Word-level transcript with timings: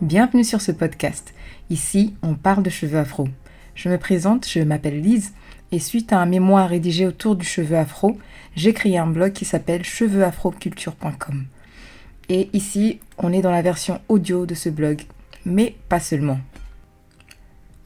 Bienvenue 0.00 0.44
sur 0.44 0.62
ce 0.62 0.72
podcast. 0.72 1.34
Ici, 1.68 2.14
on 2.22 2.34
parle 2.34 2.62
de 2.62 2.70
cheveux 2.70 2.98
afro. 2.98 3.28
Je 3.74 3.90
me 3.90 3.98
présente, 3.98 4.48
je 4.48 4.60
m'appelle 4.60 4.98
Lise 4.98 5.34
et 5.72 5.78
suite 5.78 6.14
à 6.14 6.20
un 6.20 6.24
mémoire 6.24 6.70
rédigé 6.70 7.06
autour 7.06 7.36
du 7.36 7.44
cheveu 7.44 7.76
afro, 7.76 8.16
j'ai 8.56 8.72
créé 8.72 8.96
un 8.96 9.06
blog 9.06 9.32
qui 9.32 9.44
s'appelle 9.44 9.84
cheveuafroculture.com. 9.84 11.44
Et 12.30 12.48
ici, 12.54 12.98
on 13.18 13.30
est 13.30 13.42
dans 13.42 13.50
la 13.50 13.60
version 13.60 14.00
audio 14.08 14.46
de 14.46 14.54
ce 14.54 14.70
blog, 14.70 15.02
mais 15.44 15.76
pas 15.90 16.00
seulement. 16.00 16.40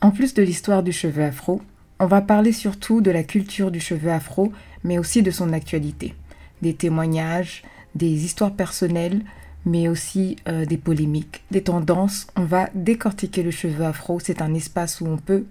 En 0.00 0.12
plus 0.12 0.34
de 0.34 0.42
l'histoire 0.44 0.84
du 0.84 0.92
cheveu 0.92 1.24
afro, 1.24 1.62
on 1.98 2.06
va 2.06 2.20
parler 2.20 2.52
surtout 2.52 3.00
de 3.00 3.10
la 3.10 3.24
culture 3.24 3.72
du 3.72 3.80
cheveu 3.80 4.12
afro, 4.12 4.52
mais 4.84 4.98
aussi 4.98 5.24
de 5.24 5.32
son 5.32 5.52
actualité. 5.52 6.14
Des 6.62 6.74
témoignages, 6.74 7.64
des 7.96 8.24
histoires 8.24 8.54
personnelles, 8.54 9.22
mais 9.64 9.88
aussi 9.88 10.36
euh, 10.48 10.64
des 10.64 10.76
polémiques, 10.76 11.42
des 11.50 11.62
tendances. 11.62 12.26
On 12.36 12.44
va 12.44 12.68
décortiquer 12.74 13.42
le 13.42 13.50
cheveu 13.50 13.84
afro. 13.84 14.20
C'est 14.20 14.42
un 14.42 14.54
espace 14.54 15.00
où 15.00 15.06
on 15.06 15.16
peut 15.16 15.44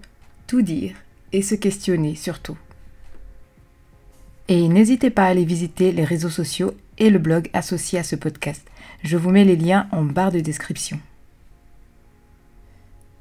tout 0.46 0.62
dire 0.62 0.94
et 1.32 1.42
se 1.42 1.54
questionner 1.54 2.14
surtout. 2.14 2.56
Et 4.48 4.68
n'hésitez 4.68 5.10
pas 5.10 5.24
à 5.24 5.28
aller 5.28 5.44
visiter 5.44 5.90
les 5.90 6.04
réseaux 6.04 6.30
sociaux 6.30 6.74
et 6.98 7.10
le 7.10 7.18
blog 7.18 7.48
associé 7.52 7.98
à 7.98 8.04
ce 8.04 8.14
podcast. 8.14 8.66
Je 9.02 9.16
vous 9.16 9.30
mets 9.30 9.44
les 9.44 9.56
liens 9.56 9.88
en 9.90 10.02
barre 10.02 10.32
de 10.32 10.40
description. 10.40 11.00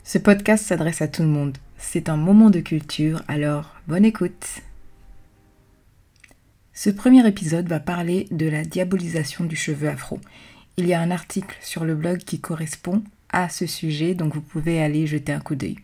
Ce 0.03 0.17
podcast 0.17 0.65
s'adresse 0.65 1.01
à 1.01 1.07
tout 1.07 1.21
le 1.21 1.29
monde. 1.29 1.57
C'est 1.77 2.09
un 2.09 2.17
moment 2.17 2.49
de 2.49 2.59
culture, 2.59 3.23
alors 3.27 3.75
bonne 3.87 4.05
écoute. 4.05 4.61
Ce 6.73 6.89
premier 6.89 7.25
épisode 7.27 7.67
va 7.67 7.79
parler 7.79 8.27
de 8.31 8.47
la 8.47 8.65
diabolisation 8.65 9.45
du 9.45 9.55
cheveu 9.55 9.87
afro. 9.87 10.19
Il 10.75 10.87
y 10.87 10.93
a 10.95 10.99
un 10.99 11.11
article 11.11 11.55
sur 11.61 11.85
le 11.85 11.93
blog 11.93 12.17
qui 12.17 12.39
correspond 12.39 13.03
à 13.31 13.47
ce 13.47 13.67
sujet, 13.67 14.15
donc 14.15 14.33
vous 14.33 14.41
pouvez 14.41 14.81
aller 14.81 15.05
jeter 15.05 15.31
un 15.31 15.39
coup 15.39 15.53
d'œil. 15.53 15.77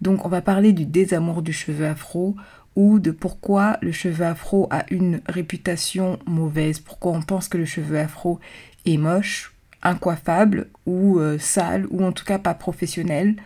Donc 0.00 0.26
on 0.26 0.28
va 0.28 0.40
parler 0.40 0.72
du 0.72 0.86
désamour 0.86 1.40
du 1.40 1.52
cheveu 1.52 1.86
afro 1.86 2.34
ou 2.74 2.98
de 2.98 3.12
pourquoi 3.12 3.78
le 3.80 3.92
cheveu 3.92 4.26
afro 4.26 4.66
a 4.72 4.86
une 4.90 5.20
réputation 5.26 6.18
mauvaise, 6.26 6.80
pourquoi 6.80 7.12
on 7.12 7.22
pense 7.22 7.48
que 7.48 7.58
le 7.58 7.64
cheveu 7.64 7.96
afro 7.96 8.40
est 8.86 8.96
moche, 8.96 9.54
incoiffable 9.84 10.66
ou 10.84 11.20
euh, 11.20 11.38
sale 11.38 11.86
ou 11.90 12.04
en 12.04 12.10
tout 12.10 12.24
cas 12.24 12.40
pas 12.40 12.54
professionnel. 12.54 13.36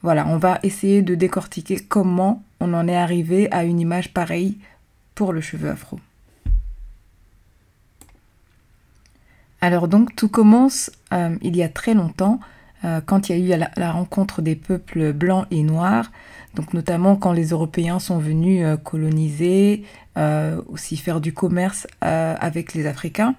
Voilà, 0.00 0.26
on 0.26 0.38
va 0.38 0.60
essayer 0.62 1.02
de 1.02 1.14
décortiquer 1.14 1.76
comment 1.76 2.42
on 2.58 2.72
en 2.72 2.88
est 2.88 2.96
arrivé 2.96 3.52
à 3.52 3.64
une 3.64 3.80
image 3.80 4.14
pareille 4.14 4.56
pour 5.14 5.34
le 5.34 5.42
cheveu 5.42 5.68
afro. 5.68 6.00
Alors 9.62 9.86
donc 9.86 10.16
tout 10.16 10.28
commence 10.28 10.90
euh, 11.12 11.36
il 11.40 11.56
y 11.56 11.62
a 11.62 11.68
très 11.68 11.94
longtemps, 11.94 12.40
euh, 12.84 13.00
quand 13.00 13.28
il 13.28 13.38
y 13.38 13.52
a 13.52 13.56
eu 13.56 13.60
la, 13.76 13.92
rencontre 13.92 14.42
des 14.42 14.56
peuples 14.56 15.12
blancs 15.12 15.46
et 15.52 15.62
noirs, 15.62 16.10
donc 16.56 16.74
notamment 16.74 17.14
quand 17.14 17.30
les 17.30 17.50
Européens 17.50 18.00
sont 18.00 18.18
venus 18.18 18.64
euh, 18.66 18.76
coloniser, 18.76 19.84
aussi 20.68 20.98
faire 20.98 21.22
du 21.22 21.32
commerce 21.32 21.86
avec 22.02 22.74
les 22.74 22.86
Africains. 22.86 23.34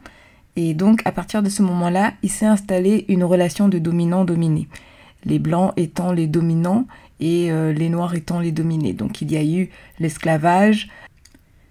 Et 0.55 0.73
donc 0.73 1.01
à 1.05 1.11
partir 1.11 1.43
de 1.43 1.49
ce 1.49 1.61
moment-là, 1.61 2.13
il 2.23 2.31
s'est 2.31 2.47
installé 2.47 3.05
une 3.09 3.23
relation 3.23 3.69
de 3.69 3.77
dominant-dominé. 3.77 4.67
Les 5.23 5.37
blancs 5.37 5.71
étant 5.77 6.13
les 6.13 6.25
dominants 6.25 6.87
et 7.19 7.51
les 7.51 7.89
noirs 7.89 8.15
étant 8.15 8.39
les 8.39 8.51
dominés. 8.51 8.93
Donc 8.93 9.21
il 9.21 9.31
y 9.31 9.37
a 9.37 9.43
eu 9.43 9.69
l'esclavage. 9.99 10.89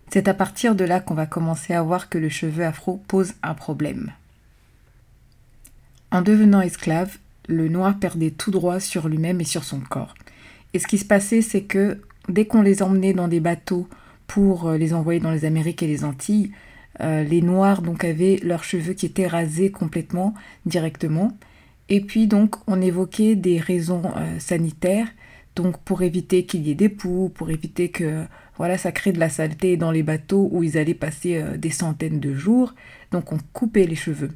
C'est 0.09 0.29
à 0.29 0.35
partir 0.35 0.77
de 0.77 0.85
là 0.85 1.01
qu'on 1.01 1.15
va 1.15 1.27
commencer 1.27 1.75
à 1.75 1.83
voir 1.83 2.09
que 2.09 2.19
le 2.19 2.29
cheveu 2.29 2.65
afro 2.65 3.03
pose 3.09 3.33
un 3.43 3.55
problème. 3.55 4.13
En 6.13 6.21
devenant 6.21 6.61
esclave, 6.61 7.17
le 7.49 7.69
noir 7.69 7.99
perdait 7.99 8.31
tout 8.31 8.51
droit 8.51 8.81
sur 8.81 9.09
lui-même 9.09 9.41
et 9.41 9.45
sur 9.45 9.65
son 9.65 9.81
corps. 9.81 10.15
Et 10.75 10.79
ce 10.79 10.87
qui 10.87 10.99
se 10.99 11.07
passait, 11.07 11.41
c'est 11.41 11.63
que 11.63 12.03
dès 12.29 12.45
qu'on 12.45 12.61
les 12.61 12.83
emmenait 12.83 13.15
dans 13.15 13.29
des 13.29 13.41
bateaux 13.41 13.89
pour 14.27 14.69
euh, 14.69 14.77
les 14.77 14.93
envoyer 14.93 15.21
dans 15.21 15.31
les 15.31 15.47
Amériques 15.47 15.83
et 15.83 15.87
les 15.87 16.05
Antilles, 16.05 16.53
euh, 17.01 17.25
les 17.25 17.41
noirs 17.41 17.81
donc 17.81 18.05
avaient 18.05 18.39
leurs 18.43 18.63
cheveux 18.63 18.93
qui 18.93 19.07
étaient 19.07 19.27
rasés 19.27 19.71
complètement 19.71 20.35
directement. 20.67 21.33
Et 21.89 22.03
puis 22.03 22.27
donc 22.27 22.57
on 22.67 22.83
évoquait 22.83 23.35
des 23.35 23.59
raisons 23.59 24.03
euh, 24.19 24.39
sanitaires, 24.39 25.09
donc 25.57 25.79
pour 25.79 26.03
éviter 26.03 26.45
qu'il 26.45 26.67
y 26.67 26.73
ait 26.73 26.75
des 26.75 26.91
poux, 26.91 27.31
pour 27.35 27.51
éviter 27.51 27.89
que 27.89 28.25
voilà 28.59 28.77
ça 28.77 28.93
crée 28.93 29.13
de 29.13 29.19
la 29.19 29.31
saleté 29.31 29.79
dans 29.79 29.91
les 29.91 30.03
bateaux 30.03 30.51
où 30.53 30.63
ils 30.63 30.77
allaient 30.77 30.93
passer 30.93 31.43
des 31.57 31.71
centaines 31.71 32.21
de 32.21 32.35
jours. 32.35 32.75
Donc 33.13 33.33
on 33.33 33.39
coupait 33.55 33.87
les 33.87 33.97
cheveux. 33.97 34.31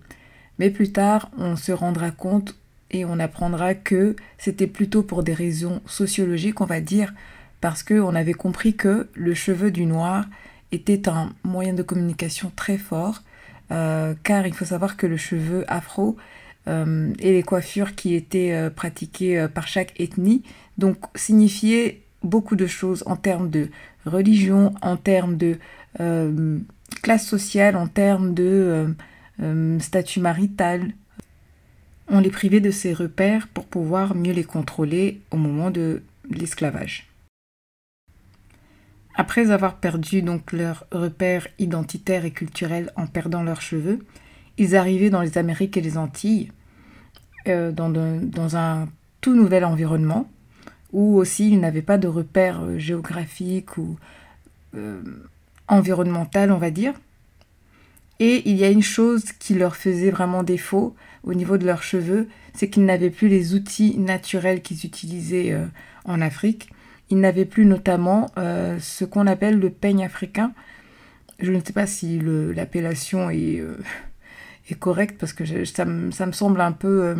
Mais 0.59 0.71
plus 0.71 0.93
tard, 0.93 1.31
on 1.37 1.57
se 1.57 1.73
rendra 1.73 2.11
compte 2.11 2.55
et 2.91 3.05
on 3.05 3.19
apprendra 3.19 3.75
que 3.75 4.17
c'était 4.39 4.67
plutôt 4.67 5.03
pour 5.03 5.23
des 5.23 5.35
raisons 5.35 5.81
sociologiques, 5.87 6.61
on 6.61 6.67
va 6.67 6.81
dire, 6.81 7.13
parce 7.61 7.83
qu'on 7.83 8.15
avait 8.15 8.35
compris 8.35 8.75
que 8.75 9.09
le 9.15 9.35
cheveu 9.35 9.71
du 9.71 9.87
noir 9.87 10.27
était 10.73 11.09
un 11.09 11.33
moyen 11.43 11.73
de 11.73 11.83
communication 11.83 12.53
très 12.55 12.79
fort, 12.79 13.23
euh, 13.71 14.15
car 14.23 14.47
il 14.47 14.55
faut 14.55 14.65
savoir 14.65 14.97
que 14.97 15.07
le 15.07 15.17
cheveu 15.17 15.65
afro 15.69 16.17
euh, 16.69 17.13
et 17.19 17.33
les 17.33 17.43
coiffures 17.43 17.95
qui 17.95 18.15
étaient 18.15 18.53
euh, 18.53 18.71
pratiquées 18.71 19.47
par 19.53 19.67
chaque 19.69 19.99
ethnie, 20.01 20.43
donc 20.79 20.97
signifiaient 21.15 22.03
beaucoup 22.23 22.57
de 22.57 22.67
choses 22.67 23.03
en 23.07 23.17
termes 23.17 23.51
de 23.51 23.69
religion, 24.05 24.75
en 24.83 24.97
termes 24.97 25.37
de 25.37 25.59
classe 27.03 27.27
sociale, 27.27 27.75
en 27.75 27.87
termes 27.87 28.35
de 28.35 28.95
euh, 29.43 29.79
statut 29.81 30.21
marital. 30.21 30.93
On 32.09 32.21
les 32.21 32.31
privait 32.31 32.61
de 32.61 32.71
ces 32.71 32.93
repères 32.93 33.49
pour 33.49 33.67
pouvoir 33.67 34.15
mieux 34.15 34.33
les 34.33 34.45
contrôler 34.45 35.21
au 35.31 35.37
moment 35.37 35.71
de 35.71 36.03
l'esclavage. 36.31 37.09
Après 39.15 39.51
avoir 39.51 39.77
perdu 39.77 40.23
donc 40.23 40.53
leurs 40.53 40.87
repères 40.93 41.49
identitaires 41.59 42.25
et 42.25 42.31
culturels 42.31 42.93
en 42.97 43.07
perdant 43.07 43.43
leurs 43.43 43.63
cheveux, 43.63 44.05
ils 44.59 44.77
arrivaient 44.77 45.11
dans 45.11 45.23
les 45.23 45.39
Amériques 45.39 45.77
et 45.77 45.81
les 45.81 45.99
Antilles, 45.99 46.53
euh, 47.49 47.73
dans, 47.73 48.57
un 48.57 48.89
tout 49.21 49.35
nouvel 49.35 49.65
environnement, 49.65 50.31
où 50.93 51.17
aussi 51.17 51.51
ils 51.51 51.61
n'avaient 51.61 51.83
pas 51.83 51.99
de 51.99 52.09
repères 52.09 52.63
euh, 52.63 52.79
géographiques 52.79 53.77
ou 53.79 53.97
environnemental, 55.69 56.53
on 56.53 56.59
va 56.59 56.71
dire. 56.71 56.93
Et 58.19 58.49
il 58.49 58.57
y 58.57 58.65
a 58.65 58.71
une 58.71 58.83
chose 58.83 59.25
qui 59.39 59.55
leur 59.55 59.77
faisait 59.77 60.11
vraiment 60.11 60.43
défaut 60.43 60.95
au 61.23 61.35
niveau 61.35 61.59
de 61.59 61.67
leurs 61.67 61.83
cheveux, 61.83 62.29
c'est 62.55 62.71
qu'ils 62.71 62.85
n'avaient 62.85 63.11
plus 63.11 63.29
les 63.29 63.55
outils 63.55 63.99
naturels 63.99 64.63
qu'ils 64.63 64.87
utilisaient 64.87 65.53
euh, 65.53 65.67
en 66.05 66.21
Afrique. 66.21 66.71
Ils 67.11 67.21
n'avaient 67.21 67.45
plus 67.45 67.67
notamment 67.67 68.31
euh, 68.39 68.79
ce 68.81 69.05
qu'on 69.05 69.27
appelle 69.27 69.59
le 69.59 69.71
peigne 69.71 70.05
africain. 70.05 70.53
Je 71.39 71.53
ne 71.53 71.61
sais 71.61 71.73
pas 71.73 71.87
si 71.87 72.21
l'appellation 72.21 73.29
est, 73.29 73.61
euh, 73.61 73.77
est, 74.71 74.79
correcte 74.79 75.19
parce 75.21 75.33
que 75.33 75.65
ça, 75.65 75.85
me, 75.85 76.11
semble 76.11 76.61
un 76.61 76.73
peu 76.73 77.15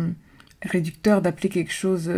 réducteur 0.63 1.21
d'appeler 1.21 1.49
quelque 1.49 1.71
chose 1.71 2.11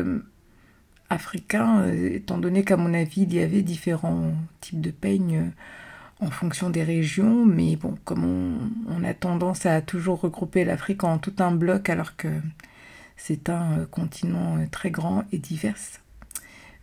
africain, 1.09 1.85
étant 1.91 2.38
donné 2.38 2.63
qu'à 2.63 2.78
mon 2.78 2.94
avis, 2.94 3.23
il 3.23 3.34
y 3.34 3.40
avait 3.40 3.63
différents 3.63 4.31
types 4.61 4.79
de 4.79 4.91
peignes 4.91 5.51
en 6.19 6.30
fonction 6.30 6.69
des 6.69 6.84
régions, 6.84 7.46
mais 7.46 7.75
bon, 7.78 7.96
comme 8.03 8.59
on, 8.88 9.03
a 9.03 9.13
tendance 9.13 9.66
à 9.66 9.81
toujours 9.81 10.19
regrouper 10.19 10.66
l'Afrique 10.66 11.03
en 11.03 11.18
tout 11.18 11.34
un 11.40 11.52
bloc 11.52 11.90
alors 11.90 12.18
que 12.18 12.28
c'est 13.16 13.50
un 13.50 13.80
euh, 13.80 13.85
continent 13.85 14.58
euh, 14.58 14.66
très 14.69 14.91
grand 14.91 15.24
et 15.31 15.38
divers. 15.38 15.75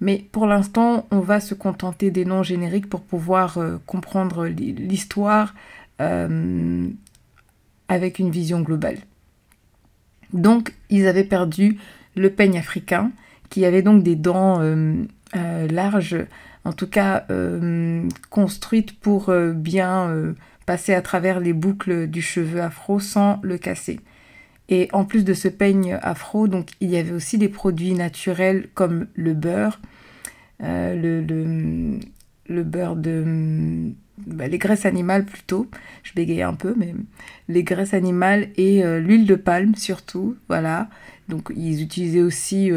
Mais 0.01 0.25
pour 0.33 0.47
l'instant, 0.47 1.07
on 1.11 1.21
va 1.21 1.41
se 1.41 1.55
contenter 1.55 2.11
des 2.11 2.25
noms 2.25 2.43
génériques 2.43 2.89
pour 2.89 3.03
pouvoir 3.03 3.59
euh, 3.59 3.77
comprendre 3.87 4.47
l'histoire 4.47 5.55
avec 7.89 8.19
une 8.19 8.31
vision 8.31 8.61
globale. 8.61 8.99
Donc, 10.35 10.75
ils 10.91 11.07
avaient 11.07 11.25
perdu 11.25 11.79
le 12.15 12.29
peigne 12.29 12.59
africain, 12.59 13.13
qui 13.49 13.65
avait 13.65 13.81
donc 13.81 14.03
des 14.03 14.15
dents 14.15 14.61
larges 15.33 16.19
en 16.67 16.73
tout 16.73 16.89
cas 16.89 17.25
euh, 17.31 18.09
construite 18.29 18.99
pour 18.99 19.29
euh, 19.29 19.53
bien 19.53 20.09
euh, 20.09 20.33
passer 20.67 20.95
à 20.95 21.01
travers 21.01 21.39
les 21.39 21.53
boucles 21.53 22.09
du 22.09 22.21
cheveu 22.21 22.61
afro 22.61 22.99
sans 22.99 23.39
le 23.43 23.57
casser. 23.57 24.01
Et 24.69 24.89
en 24.93 25.05
plus 25.05 25.25
de 25.25 25.33
ce 25.33 25.47
peigne 25.47 25.97
afro, 26.03 26.49
donc 26.49 26.71
il 26.81 26.91
y 26.91 26.97
avait 26.97 27.13
aussi 27.13 27.39
des 27.39 27.49
produits 27.49 27.95
naturels 27.95 28.69
comme 28.75 29.07
le 29.15 29.33
beurre, 29.33 29.81
le, 30.59 32.01
beurre 32.49 32.97
de 32.97 33.93
bah, 34.27 34.49
les 34.49 34.59
graisses 34.59 34.85
animales 34.85 35.25
plutôt, 35.25 35.69
je 36.03 36.15
bégaye 36.15 36.43
un 36.43 36.55
peu, 36.55 36.75
mais 36.77 36.97
les 37.47 37.63
graisses 37.63 37.95
animales 37.95 38.49
et 38.57 38.83
l'huile 38.99 39.27
de 39.27 39.37
palme 39.37 39.77
surtout, 39.77 40.37
voilà. 40.49 40.89
Donc 41.29 41.53
ils 41.55 41.81
utilisaient 41.81 42.23
aussi 42.23 42.73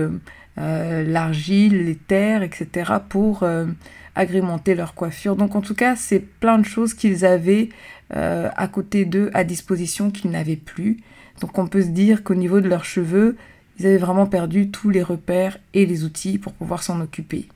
euh, 0.59 1.03
l'argile, 1.03 1.85
les 1.85 1.95
terres, 1.95 2.43
etc. 2.43 2.91
pour 3.07 3.43
euh, 3.43 3.65
agrémenter 4.15 4.75
leur 4.75 4.93
coiffure. 4.93 5.37
Donc 5.37 5.55
en 5.55 5.61
tout 5.61 5.75
cas, 5.75 5.95
c'est 5.95 6.19
plein 6.19 6.57
de 6.57 6.65
choses 6.65 6.93
qu'ils 6.93 7.25
avaient 7.25 7.69
euh, 8.15 8.49
à 8.57 8.67
côté 8.67 9.05
d'eux, 9.05 9.31
à 9.33 9.45
disposition, 9.45 10.11
qu'ils 10.11 10.31
n'avaient 10.31 10.57
plus. 10.57 10.97
Donc 11.39 11.57
on 11.57 11.67
peut 11.67 11.81
se 11.81 11.87
dire 11.87 12.23
qu'au 12.23 12.35
niveau 12.35 12.59
de 12.59 12.67
leurs 12.67 12.83
cheveux, 12.83 13.37
ils 13.79 13.85
avaient 13.85 13.97
vraiment 13.97 14.25
perdu 14.25 14.69
tous 14.69 14.89
les 14.89 15.03
repères 15.03 15.57
et 15.73 15.85
les 15.85 16.03
outils 16.03 16.37
pour 16.37 16.51
pouvoir 16.51 16.83
s'en 16.83 16.99
occuper. 16.99 17.47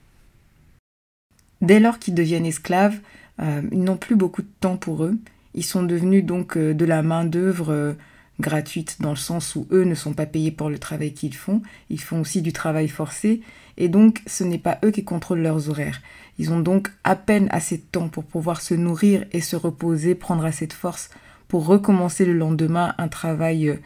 Dès 1.62 1.82
lors 1.82 2.00
qu'ils 2.00 2.16
deviennent 2.16 2.46
esclaves, 2.46 3.00
ils 3.40 3.84
n'ont 3.84 3.98
plus 3.98 4.16
beaucoup 4.16 4.42
de 4.42 4.52
temps 4.62 4.78
pour 4.78 5.04
eux. 5.04 5.18
Ils 5.54 5.66
sont 5.66 5.84
devenus 5.84 6.24
donc 6.24 6.58
de 6.58 6.86
la 6.86 7.02
main-d'œuvre 7.02 7.96
gratuite 8.40 8.98
dans 9.00 9.12
le 9.12 9.16
sens 9.16 9.56
où 9.56 9.68
eux 9.72 9.84
ne 9.84 9.96
sont 9.96 10.14
pas 10.14 10.26
payés 10.26 10.52
pour 10.52 10.70
le 10.70 10.80
travail 10.80 11.14
qu'ils 11.14 11.36
font. 11.36 11.62
Ils 11.90 12.02
font 12.02 12.22
aussi 12.22 12.42
du 12.42 12.54
travail 12.54 12.88
forcé 12.88 13.42
et 13.78 13.90
donc 13.90 14.22
ce 14.28 14.44
n'est 14.44 14.58
pas 14.58 14.80
eux 14.84 14.92
qui 14.92 15.04
contrôlent 15.04 15.42
leurs 15.42 15.70
horaires. 15.70 16.02
Ils 16.40 16.52
ont 16.52 16.60
donc 16.60 16.92
à 17.04 17.16
peine 17.16 17.48
assez 17.52 17.78
de 17.78 17.84
temps 17.84 18.10
pour 18.10 18.24
pouvoir 18.24 18.62
se 18.62 18.74
nourrir 18.74 19.26
et 19.32 19.42
se 19.42 19.56
reposer, 19.56 20.16
prendre 20.16 20.46
assez 20.46 20.68
de 20.68 20.74
force 20.74 21.10
pour 21.48 21.66
recommencer 21.66 22.26
le 22.26 22.34
lendemain 22.34 22.96
un 22.98 23.08
travail 23.08 23.80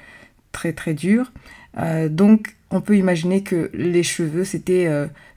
très 0.52 0.74
très 0.74 0.94
dur. 0.94 1.32
donc 2.10 2.56
on 2.70 2.82
peut 2.82 2.98
imaginer 2.98 3.44
que 3.44 3.70
les 3.74 4.04
cheveux, 4.04 4.44
c'était 4.44 4.90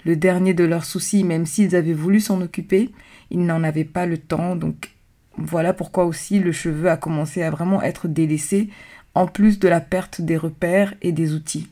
le 0.05 0.17
dernier 0.17 0.55
de 0.55 0.65
leurs 0.65 0.85
soucis, 0.85 1.23
même 1.25 1.47
s'ils 1.47 1.77
avaient 1.77 1.93
voulu 1.93 2.21
s'en 2.21 2.41
occuper, 2.41 2.91
ils 3.31 3.45
n'en 3.45 3.63
avaient 3.63 3.85
pas 3.85 4.07
le 4.07 4.19
temps. 4.19 4.57
Donc 4.57 4.91
voilà 5.37 5.73
pourquoi 5.73 6.05
aussi 6.05 6.39
le 6.39 6.53
cheveu 6.53 6.91
a 6.91 6.97
commencé 6.97 7.43
à 7.43 7.51
vraiment 7.51 7.83
être 7.83 8.09
délaissé, 8.09 8.69
en 9.15 9.27
plus 9.27 9.59
de 9.59 9.69
la 9.69 9.81
perte 9.81 10.21
des 10.21 10.37
repères 10.37 10.95
et 11.03 11.13
des 11.13 11.33
outils. 11.33 11.69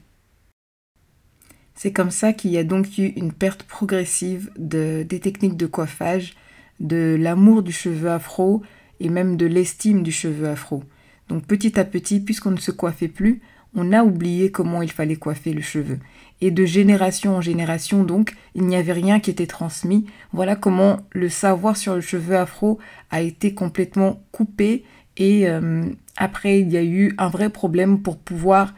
C'est 1.75 1.93
comme 1.93 2.11
ça 2.11 2.33
qu'il 2.33 2.51
y 2.51 2.59
a 2.59 2.65
donc 2.65 2.99
eu 2.99 3.13
une 3.17 3.33
perte 3.33 3.63
progressive 3.63 4.51
de, 4.59 5.05
des 5.09 5.21
techniques 5.21 5.57
de 5.57 5.67
coiffage, 5.67 6.35
de 6.81 7.17
l'amour 7.19 7.63
du 7.63 7.73
cheveu 7.73 8.11
afro 8.11 8.63
et 9.01 9.09
même 9.09 9.37
de 9.37 9.47
l'estime 9.47 10.03
du 10.03 10.11
cheveu 10.11 10.49
afro. 10.49 10.83
Donc 11.29 11.45
petit 11.45 11.79
à 11.79 11.85
petit, 11.85 12.21
puisqu'on 12.21 12.51
ne 12.51 12.57
se 12.57 12.73
coiffait 12.73 13.09
plus, 13.09 13.41
on 13.75 13.93
a 13.93 14.03
oublié 14.03 14.51
comment 14.51 14.83
il 14.83 14.91
fallait 14.91 15.17
coiffer 15.17 15.53
le 15.53 15.61
cheveu. 15.61 15.99
Et 16.41 16.51
de 16.51 16.65
génération 16.65 17.37
en 17.37 17.41
génération, 17.41 18.05
donc, 18.05 18.35
il 18.55 18.65
n'y 18.65 18.77
avait 18.77 18.93
rien 18.93 19.21
qui 19.21 19.31
était 19.31 19.47
transmis. 19.47 20.07
Voilà 20.33 20.57
comment 20.57 21.01
le 21.11 21.29
savoir 21.29 21.77
sur 21.77 21.95
le 21.95 22.01
cheveu 22.01 22.37
afro 22.37 22.79
a 23.11 23.21
été 23.21 23.55
complètement 23.55 24.23
coupé. 24.33 24.85
Et 25.17 25.49
euh, 25.49 25.85
après, 26.19 26.61
il 26.61 26.71
y 26.71 26.77
a 26.77 26.83
eu 26.83 27.15
un 27.17 27.29
vrai 27.29 27.49
problème 27.49 28.03
pour 28.03 28.19
pouvoir 28.19 28.75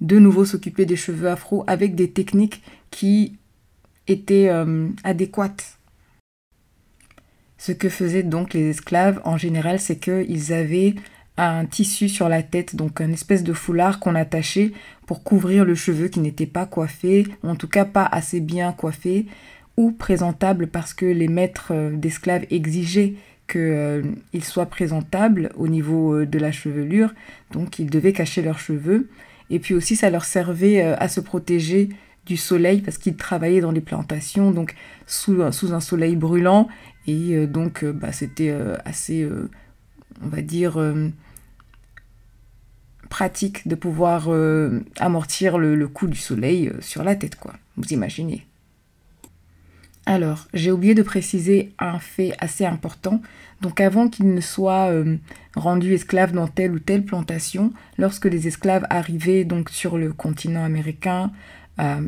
de 0.00 0.18
nouveau 0.18 0.44
s'occuper 0.44 0.84
des 0.84 0.96
cheveux 0.96 1.28
afro 1.28 1.62
avec 1.68 1.94
des 1.94 2.10
techniques 2.10 2.60
qui 2.90 3.38
étaient 4.08 4.48
euh, 4.48 4.88
adéquates. 5.04 5.78
Ce 7.56 7.70
que 7.70 7.88
faisaient 7.88 8.24
donc 8.24 8.52
les 8.52 8.70
esclaves 8.70 9.20
en 9.24 9.36
général, 9.36 9.78
c'est 9.78 9.96
qu'ils 9.96 10.52
avaient 10.52 10.96
un 11.36 11.64
tissu 11.64 12.08
sur 12.08 12.28
la 12.28 12.42
tête, 12.42 12.74
donc 12.74 13.00
un 13.00 13.12
espèce 13.12 13.44
de 13.44 13.52
foulard 13.52 14.00
qu'on 14.00 14.16
attachait 14.16 14.72
pour 15.06 15.22
couvrir 15.22 15.64
le 15.64 15.76
cheveu 15.76 16.08
qui 16.08 16.18
n'était 16.18 16.46
pas 16.46 16.66
coiffé, 16.66 17.28
ou 17.44 17.48
en 17.48 17.54
tout 17.54 17.68
cas 17.68 17.84
pas 17.84 18.04
assez 18.04 18.40
bien 18.40 18.72
coiffé, 18.72 19.26
ou 19.76 19.92
présentable 19.92 20.66
parce 20.66 20.92
que 20.92 21.06
les 21.06 21.28
maîtres 21.28 21.68
euh, 21.70 21.96
d'esclaves 21.96 22.44
exigeaient 22.50 23.14
qu'ils 23.52 23.60
euh, 23.60 24.02
soient 24.40 24.66
présentables 24.66 25.50
au 25.56 25.68
niveau 25.68 26.14
euh, 26.14 26.26
de 26.26 26.38
la 26.38 26.52
chevelure, 26.52 27.14
donc 27.52 27.78
ils 27.78 27.90
devaient 27.90 28.12
cacher 28.12 28.42
leurs 28.42 28.58
cheveux. 28.58 29.08
Et 29.50 29.58
puis 29.58 29.74
aussi 29.74 29.96
ça 29.96 30.10
leur 30.10 30.24
servait 30.24 30.80
à 30.80 31.08
se 31.08 31.20
protéger 31.20 31.90
du 32.24 32.36
soleil 32.36 32.80
parce 32.80 32.96
qu'ils 32.96 33.16
travaillaient 33.16 33.60
dans 33.60 33.72
les 33.72 33.80
plantations, 33.82 34.50
donc 34.50 34.74
sous, 35.06 35.42
un 35.42 35.80
soleil 35.80 36.16
brûlant, 36.16 36.68
et 37.06 37.46
donc 37.46 37.84
bah, 37.84 38.12
c'était 38.12 38.54
assez 38.86 39.28
on 40.22 40.28
va 40.28 40.42
dire, 40.42 40.78
euh, 40.78 41.08
pratique 43.08 43.66
de 43.68 43.74
pouvoir 43.74 44.26
euh, 44.28 44.80
amortir 44.98 45.58
le, 45.58 45.88
coup 45.88 46.06
du 46.06 46.18
soleil 46.18 46.68
euh, 46.68 46.80
sur 46.80 47.04
la 47.04 47.16
tête, 47.16 47.36
quoi. 47.36 47.54
Vous 47.76 47.92
imaginez. 47.92 48.46
Alors, 50.04 50.48
j'ai 50.52 50.72
oublié 50.72 50.94
de 50.94 51.02
préciser 51.02 51.72
un 51.78 51.98
fait 51.98 52.32
assez 52.38 52.64
important. 52.64 53.22
Donc 53.60 53.80
avant 53.80 54.08
qu'ils 54.08 54.34
ne 54.34 54.40
soient 54.40 54.90
rendus 55.54 55.94
esclaves 55.94 56.32
dans 56.32 56.48
telle 56.48 56.72
ou 56.72 56.80
telle 56.80 57.04
plantation, 57.04 57.72
lorsque 57.96 58.24
les 58.24 58.48
esclaves 58.48 58.84
arrivaient 58.90 59.44
donc 59.44 59.70
sur 59.70 59.96
le 59.98 60.12
continent 60.12 60.64
américain, 60.64 61.30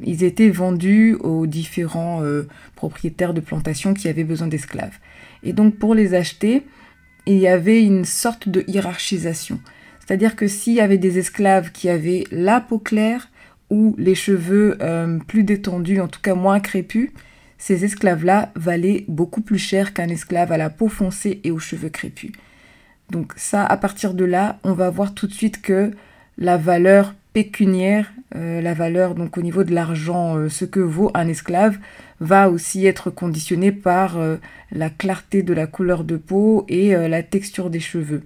ils 0.02 0.24
étaient 0.24 0.50
vendus 0.50 1.14
aux 1.20 1.46
différents 1.46 2.20
propriétaires 2.74 3.34
de 3.34 3.40
plantations 3.40 3.94
qui 3.94 4.08
avaient 4.08 4.24
besoin 4.24 4.48
d'esclaves. 4.48 4.98
Et 5.44 5.52
donc 5.52 5.76
pour 5.76 5.94
les 5.94 6.14
acheter, 6.14 6.64
il 7.26 7.38
y 7.38 7.46
avait 7.46 7.82
une 7.82 8.04
sorte 8.04 8.48
de 8.48 8.64
hiérarchisation. 8.66 9.60
C'est-à-dire 10.00 10.36
que 10.36 10.46
s'il 10.46 10.74
y 10.74 10.80
avait 10.80 10.98
des 10.98 11.18
esclaves 11.18 11.72
qui 11.72 11.88
avaient 11.88 12.24
la 12.30 12.60
peau 12.60 12.78
claire 12.78 13.30
ou 13.70 13.94
les 13.98 14.14
cheveux 14.14 14.76
euh, 14.82 15.18
plus 15.26 15.44
détendus, 15.44 16.00
en 16.00 16.08
tout 16.08 16.20
cas 16.20 16.34
moins 16.34 16.60
crépus, 16.60 17.10
ces 17.66 17.82
esclaves-là 17.82 18.50
valaient 18.56 19.06
beaucoup 19.08 19.40
plus 19.40 19.56
cher 19.56 19.94
qu'un 19.94 20.10
esclave 20.10 20.52
à 20.52 20.58
la 20.58 20.68
peau 20.68 20.88
foncée 20.88 21.40
et 21.44 21.50
aux 21.50 21.58
cheveux 21.58 21.88
crépus. 21.88 22.32
Donc 23.08 23.32
ça, 23.36 23.64
à 23.64 23.78
partir 23.78 24.12
de 24.12 24.26
là, 24.26 24.58
on 24.64 24.74
va 24.74 24.90
voir 24.90 25.14
tout 25.14 25.26
de 25.26 25.32
suite 25.32 25.62
que 25.62 25.90
la 26.36 26.58
valeur 26.58 27.14
pécuniaire, 27.32 28.12
euh, 28.36 28.60
la 28.60 28.74
valeur 28.74 29.14
donc 29.14 29.38
au 29.38 29.40
niveau 29.40 29.64
de 29.64 29.72
l'argent, 29.72 30.36
euh, 30.36 30.50
ce 30.50 30.66
que 30.66 30.80
vaut 30.80 31.10
un 31.14 31.26
esclave, 31.26 31.78
va 32.20 32.50
aussi 32.50 32.84
être 32.84 33.08
conditionné 33.08 33.72
par 33.72 34.18
euh, 34.18 34.36
la 34.70 34.90
clarté 34.90 35.42
de 35.42 35.54
la 35.54 35.66
couleur 35.66 36.04
de 36.04 36.18
peau 36.18 36.66
et 36.68 36.92
la 36.92 37.22
texture 37.22 37.70
des 37.70 37.80
cheveux. 37.80 38.24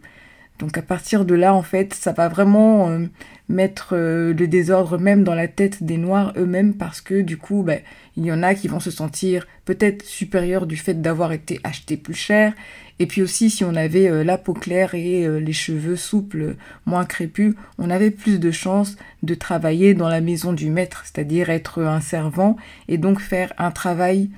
Donc 0.59 0.77
à 0.77 0.83
partir 0.83 1.25
de 1.25 1.35
là, 1.35 1.55
en 1.55 1.63
fait, 1.63 1.95
ça 1.95 2.13
va 2.13 2.29
vraiment 2.29 2.89
euh, 2.89 3.07
mettre 3.49 3.95
le 3.97 4.47
désordre 4.47 4.99
même 4.99 5.25
dans 5.25 5.35
la 5.35 5.49
tête 5.49 5.83
des 5.83 5.97
Noirs 5.97 6.33
eux-mêmes 6.37 6.75
parce 6.75 7.01
que 7.01 7.21
du 7.21 7.37
coup, 7.37 7.63
ben, 7.63 7.81
il 8.17 8.27
y 8.27 8.33
en 8.33 8.43
a 8.43 8.55
qui 8.55 8.67
vont 8.67 8.81
se 8.81 8.91
sentir 8.91 9.47
peut-être 9.65 10.05
supérieurs 10.05 10.67
du 10.67 10.77
fait 10.77 11.01
d'avoir 11.01 11.33
été 11.33 11.61
achetés 11.63 11.97
plus 11.97 12.15
cher. 12.15 12.53
Et 12.99 13.07
puis 13.07 13.23
aussi, 13.23 13.49
si 13.49 13.65
on 13.65 13.77
avait 13.77 14.09
euh, 14.09 14.25
la 14.25 14.39
peau 14.39 14.55
claire 14.55 14.95
et 14.95 15.25
euh, 15.25 15.39
les 15.39 15.53
cheveux 15.53 15.97
souples, 15.97 16.57
moins 16.85 17.05
crépus, 17.05 17.55
on 17.79 17.91
avait 17.91 18.11
plus 18.11 18.41
de 18.41 18.51
chances 18.51 18.97
de 19.23 19.35
travailler 19.35 19.95
dans 19.95 20.09
la 20.09 20.21
maison 20.21 20.53
du 20.53 20.69
maître, 20.69 21.05
c'est-à-dire 21.05 21.51
être 21.51 21.83
un 21.83 22.01
servant 22.01 22.57
et 22.89 22.99
donc 22.99 23.21
faire 23.21 23.53
un 23.59 23.71
travail 23.71 24.31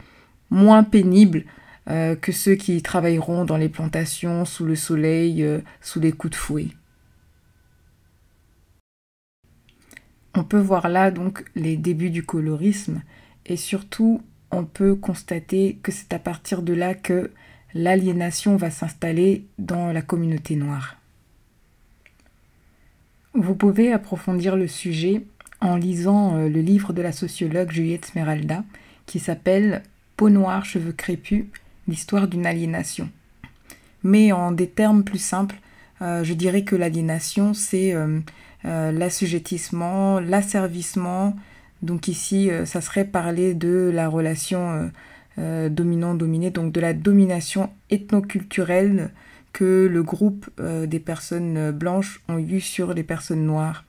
moins 0.51 0.83
pénible 0.83 1.45
euh, 1.88 2.15
que 2.15 2.32
ceux 2.32 2.55
qui 2.55 2.81
travailleront 2.82 3.44
dans 3.44 3.56
les 3.56 3.69
plantations, 3.69 4.44
sous 4.44 4.65
le 4.65 4.77
soleil, 4.77 5.47
sous 5.81 6.00
les 6.00 6.12
coups 6.12 6.32
de 6.32 6.37
fouet. 6.37 6.69
On 10.35 10.44
peut 10.44 10.61
voir 10.61 10.88
là 10.88 11.11
donc 11.11 11.44
les 11.55 11.77
débuts 11.77 12.11
du 12.11 12.23
colorisme 12.23 13.03
et 13.47 13.57
surtout 13.57 14.23
on 14.50 14.64
peut 14.64 14.95
constater 14.95 15.78
que 15.83 15.93
c'est 15.93 16.12
à 16.12 16.19
partir 16.19 16.62
de 16.62 16.73
là 16.73 16.95
que 16.95 17.31
l'aliénation 17.75 18.57
va 18.57 18.71
s'installer 18.71 19.45
dans 19.59 19.93
la 19.93 20.02
communauté 20.02 20.57
noire. 20.57 20.97
Vous 23.35 23.55
pouvez 23.55 23.93
approfondir 23.93 24.57
le 24.57 24.66
sujet 24.66 25.25
en 25.61 25.76
lisant 25.76 26.37
euh, 26.37 26.49
le 26.49 26.61
livre 26.61 26.93
de 26.93 27.02
la 27.02 27.12
sociologue 27.12 27.71
Juliette 27.71 28.07
Smeralda 28.07 28.64
qui 29.07 29.19
s'appelle 29.19 29.83
Peau 30.16 30.31
noire, 30.31 30.64
cheveux 30.64 30.93
crépus, 30.93 31.47
l'histoire 31.90 32.28
d'une 32.28 32.47
aliénation. 32.47 33.11
Mais 34.02 34.32
en 34.32 34.52
des 34.52 34.68
termes 34.68 35.04
plus 35.04 35.18
simples, 35.18 35.56
euh, 36.00 36.25
je 36.25 36.32
dirais 36.32 36.64
que 36.64 36.76
l'aliénation, 36.76 37.52
c'est 37.52 37.92
euh, 37.94 38.20
l'assujettissement, 38.64 40.20
l'asservissement. 40.20 41.37
Donc 41.82 42.09
ici, 42.09 42.50
ça 42.64 42.80
serait 42.80 43.04
parler 43.04 43.54
de 43.54 43.90
la 43.92 44.09
relation 44.09 44.90
euh, 45.40 45.68
dominant-dominé, 45.68 46.50
donc 46.50 46.73
de 46.73 46.80
la 46.80 46.92
domination 46.92 47.70
ethnoculturelle 47.88 49.11
que 49.52 49.88
le 49.90 50.02
groupe 50.02 50.50
euh, 50.59 50.87
des 50.87 50.99
personnes 50.99 51.70
blanches 51.70 52.20
ont 52.28 52.38
eu 52.38 52.61
sur 52.61 52.92
les 52.92 53.04
personnes 53.04 53.47
noires. 53.47 53.85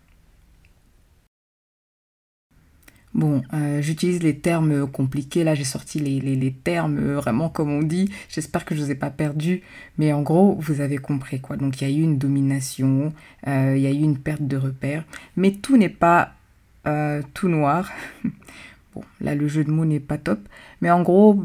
Bon, 3.14 3.42
euh, 3.54 3.82
j'utilise 3.82 4.24
les 4.24 4.38
termes 4.38 4.88
compliqués, 4.88 5.44
là 5.44 5.54
j'ai 5.54 5.66
sorti 5.66 6.00
les, 6.00 6.52
termes 6.64 7.14
vraiment 7.14 7.50
comme 7.50 7.70
on 7.70 7.82
dit, 7.82 8.10
j'espère 8.30 8.64
que 8.64 8.74
je 8.74 8.80
ne 8.80 8.86
vous 8.86 8.92
ai 8.92 8.96
pas 8.96 9.10
perdu, 9.10 9.64
mais 9.98 10.14
en 10.14 10.22
gros 10.22 10.56
vous 10.60 10.80
avez 10.80 10.98
compris 10.98 11.42
quoi. 11.42 11.58
Donc 11.58 11.82
il 11.82 11.90
y 11.90 11.92
a 11.92 11.94
eu 11.94 12.02
une 12.02 12.18
domination, 12.18 13.12
il 13.46 13.80
y 13.80 13.88
a 13.88 13.92
eu 13.92 14.02
une 14.02 14.18
perte 14.18 14.44
de 14.44 14.56
repères, 14.56 15.04
mais 15.36 15.52
tout 15.52 15.76
n'est 15.76 15.90
pas 15.90 16.34
tout 17.34 17.50
noir. 17.50 17.92
Bon, 18.94 19.04
là, 19.22 19.36
le 19.36 19.48
jeu 19.48 19.64
de 19.64 19.72
mots 19.72 19.86
n'est 19.86 20.02
pas 20.02 20.18
top. 20.18 20.40
Mais 20.82 20.92
en 20.92 21.02
gros, 21.02 21.42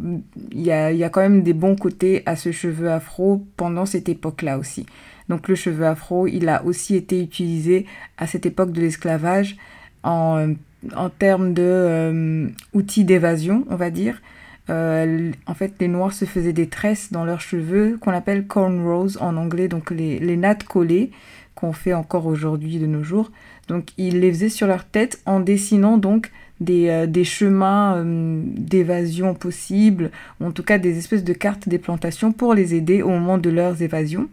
il 0.51 0.63
y 0.63 0.73
a, 0.73 1.11
quand 1.11 1.21
même 1.21 1.43
des 1.43 1.53
bons 1.53 1.77
côtés 1.77 2.23
à 2.27 2.35
ce 2.35 2.51
cheveu 2.51 2.91
afro 2.91 3.47
pendant 3.57 3.87
cette 3.87 4.09
époque-là 4.09 4.59
aussi. 4.59 4.87
Donc 5.29 5.49
le 5.49 5.55
cheveu 5.55 5.87
afro, 5.87 6.27
il 6.27 6.49
a 6.49 6.65
aussi 6.65 6.97
été 6.97 7.23
utilisé 7.23 7.87
à 8.19 8.27
cette 8.27 8.47
époque 8.47 8.73
de 8.73 8.81
l'esclavage 8.81 9.57
en, 10.03 10.55
en 10.95 11.09
termes 11.09 11.55
de 11.55 11.63
euh, 11.65 12.49
outils 12.75 13.05
d'évasion, 13.05 13.65
on 13.71 13.77
va 13.77 13.91
dire. 13.91 14.21
en 14.69 15.55
fait, 15.55 15.75
les 15.81 15.89
Noirs 15.89 16.13
se 16.13 16.25
faisaient 16.25 16.53
des 16.53 16.69
tresses 16.69 17.13
dans 17.13 17.25
leurs 17.25 17.41
cheveux 17.41 17.99
qu'on 18.01 18.13
appelle 18.13 18.47
cornrows 18.47 19.17
en 19.21 19.37
anglais, 19.37 19.69
donc 19.69 19.91
les, 19.91 20.19
les 20.19 20.37
nattes 20.37 20.65
collées 20.65 21.11
qu'on 21.55 21.73
fait 21.73 21.95
encore 21.95 22.27
aujourd'hui 22.27 22.79
de 22.79 22.87
nos 22.87 23.03
jours. 23.03 23.33
Donc 23.69 23.89
ils 23.97 24.21
les 24.21 24.31
faisaient 24.31 24.49
sur 24.49 24.67
leur 24.67 24.85
tête 24.85 25.21
en 25.27 25.41
dessinant 25.41 25.99
donc 25.99 26.31
des, 26.61 26.89
euh, 26.89 27.25
chemins 27.25 27.97
euh, 27.97 28.41
d'évasion 28.45 29.35
possibles, 29.35 30.11
ou 30.41 30.47
en 30.47 30.53
tout 30.53 30.63
cas 30.63 30.79
des 30.79 30.99
espèces 30.99 31.25
de 31.25 31.33
cartes 31.33 31.69
des 31.69 31.79
plantations 31.79 32.33
pour 32.33 32.55
les 32.55 32.75
aider 32.75 33.03
au 33.03 33.11
moment 33.11 33.39
de 33.39 33.51
leurs 33.51 33.83
évasions. 33.83 34.29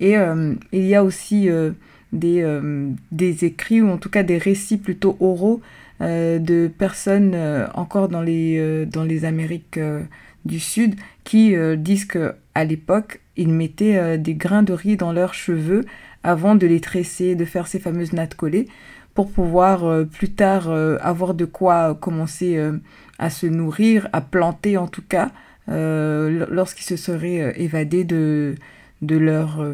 Et 0.00 0.18
euh, 0.18 0.54
il 0.72 0.84
y 0.84 0.94
a 0.94 1.04
aussi 1.04 1.48
des, 2.12 2.60
des, 3.12 3.44
écrits, 3.44 3.80
ou 3.80 3.90
en 3.90 3.96
tout 3.96 4.10
cas 4.10 4.22
des 4.22 4.38
récits 4.38 4.76
plutôt 4.76 5.16
oraux 5.20 5.60
de 6.00 6.68
personnes 6.68 7.36
encore 7.74 8.08
dans 8.08 8.20
les, 8.20 8.84
dans 8.86 9.04
les 9.04 9.24
Amériques 9.24 9.78
du 10.44 10.60
Sud 10.60 10.96
qui 11.22 11.54
disent 11.76 12.06
qu'à 12.06 12.64
l'époque, 12.64 13.20
ils 13.36 13.48
mettaient 13.48 14.18
des 14.18 14.34
grains 14.34 14.62
de 14.62 14.72
riz 14.72 14.96
dans 14.96 15.12
leurs 15.12 15.34
cheveux 15.34 15.84
avant 16.24 16.56
de 16.56 16.66
les 16.66 16.80
tresser, 16.80 17.36
de 17.36 17.44
faire 17.44 17.66
ces 17.68 17.78
fameuses 17.78 18.12
nattes 18.12 18.34
collées, 18.34 18.66
pour 19.14 19.30
pouvoir 19.30 19.84
euh, 19.84 20.04
plus 20.04 20.32
tard 20.32 20.68
euh, 20.68 20.98
avoir 21.00 21.34
de 21.34 21.44
quoi 21.44 21.94
commencer 21.94 22.56
euh, 22.56 22.78
à 23.18 23.30
se 23.30 23.46
nourrir, 23.46 24.08
à 24.12 24.20
planter 24.20 24.76
en 24.76 24.88
tout 24.88 25.02
cas, 25.08 25.30
lorsqu'ils 25.66 26.84
se 26.84 26.96
seraient 26.96 27.54
évadés 27.58 28.04
de, 28.04 28.54
de, 29.00 29.16
leur, 29.16 29.64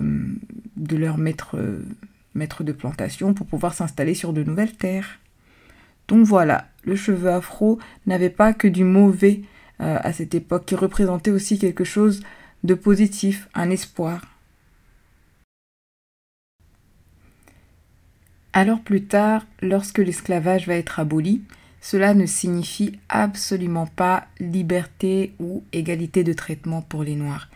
de 0.77 0.97
leur 0.97 1.19
maître, 1.19 1.57
maître 2.37 2.63
de 2.63 2.71
plantation 2.71 3.35
pour 3.35 3.47
pouvoir 3.47 3.75
s'installer 3.75 4.15
sur 4.15 4.33
de 4.33 4.45
nouvelles 4.45 4.77
terres. 4.77 5.19
Donc 6.11 6.27
voilà, 6.27 6.67
le 6.83 6.97
cheveu 6.97 7.31
afro 7.31 7.79
n'avait 8.05 8.29
pas 8.29 8.53
que 8.53 8.69
du 8.69 8.85
mauvais 8.85 9.41
à 9.79 10.13
cette 10.13 10.35
époque, 10.35 10.67
qui 10.67 10.75
représentait 10.75 11.31
aussi 11.31 11.59
quelque 11.59 11.85
chose 11.85 12.21
de 12.65 12.75
positif, 12.75 13.49
un 13.55 13.71
espoir. 13.71 14.21
Alors 18.53 18.81
plus 18.81 19.05
tard, 19.05 19.47
lorsque 19.63 19.99
l'esclavage 19.99 20.67
va 20.67 20.75
être 20.75 21.01
aboli, 21.01 21.43
cela 21.81 22.15
ne 22.15 22.27
signifie 22.27 22.99
absolument 23.09 23.87
pas 23.87 24.27
liberté 24.39 25.35
ou 25.39 25.63
égalité 25.73 26.25
de 26.25 26.33
traitement 26.33 26.83
pour 26.83 27.05
les 27.05 27.15
Noirs. 27.15 27.49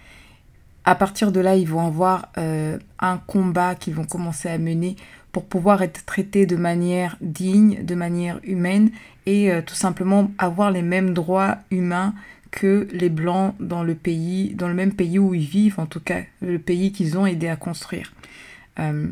À 0.84 0.94
partir 0.94 1.32
de 1.32 1.40
là, 1.40 1.56
ils 1.56 1.68
vont 1.68 1.86
avoir 1.86 2.28
euh, 2.38 2.78
un 2.98 3.18
combat 3.18 3.74
qu'ils 3.74 3.94
vont 3.94 4.04
commencer 4.04 4.48
à 4.48 4.58
mener 4.58 4.96
pour 5.34 5.44
pouvoir 5.44 5.82
être 5.82 6.06
traités 6.06 6.46
de 6.46 6.54
manière 6.54 7.16
digne, 7.20 7.84
de 7.84 7.96
manière 7.96 8.38
humaine 8.44 8.92
et 9.26 9.50
euh, 9.50 9.62
tout 9.66 9.74
simplement 9.74 10.30
avoir 10.38 10.70
les 10.70 10.80
mêmes 10.80 11.12
droits 11.12 11.58
humains 11.72 12.14
que 12.52 12.86
les 12.92 13.08
blancs 13.08 13.56
dans 13.58 13.82
le 13.82 13.96
pays, 13.96 14.54
dans 14.54 14.68
le 14.68 14.74
même 14.74 14.92
pays 14.92 15.18
où 15.18 15.34
ils 15.34 15.44
vivent, 15.44 15.80
en 15.80 15.86
tout 15.86 15.98
cas 15.98 16.20
le 16.40 16.60
pays 16.60 16.92
qu'ils 16.92 17.18
ont 17.18 17.26
aidé 17.26 17.48
à 17.48 17.56
construire. 17.56 18.12
Euh, 18.78 19.08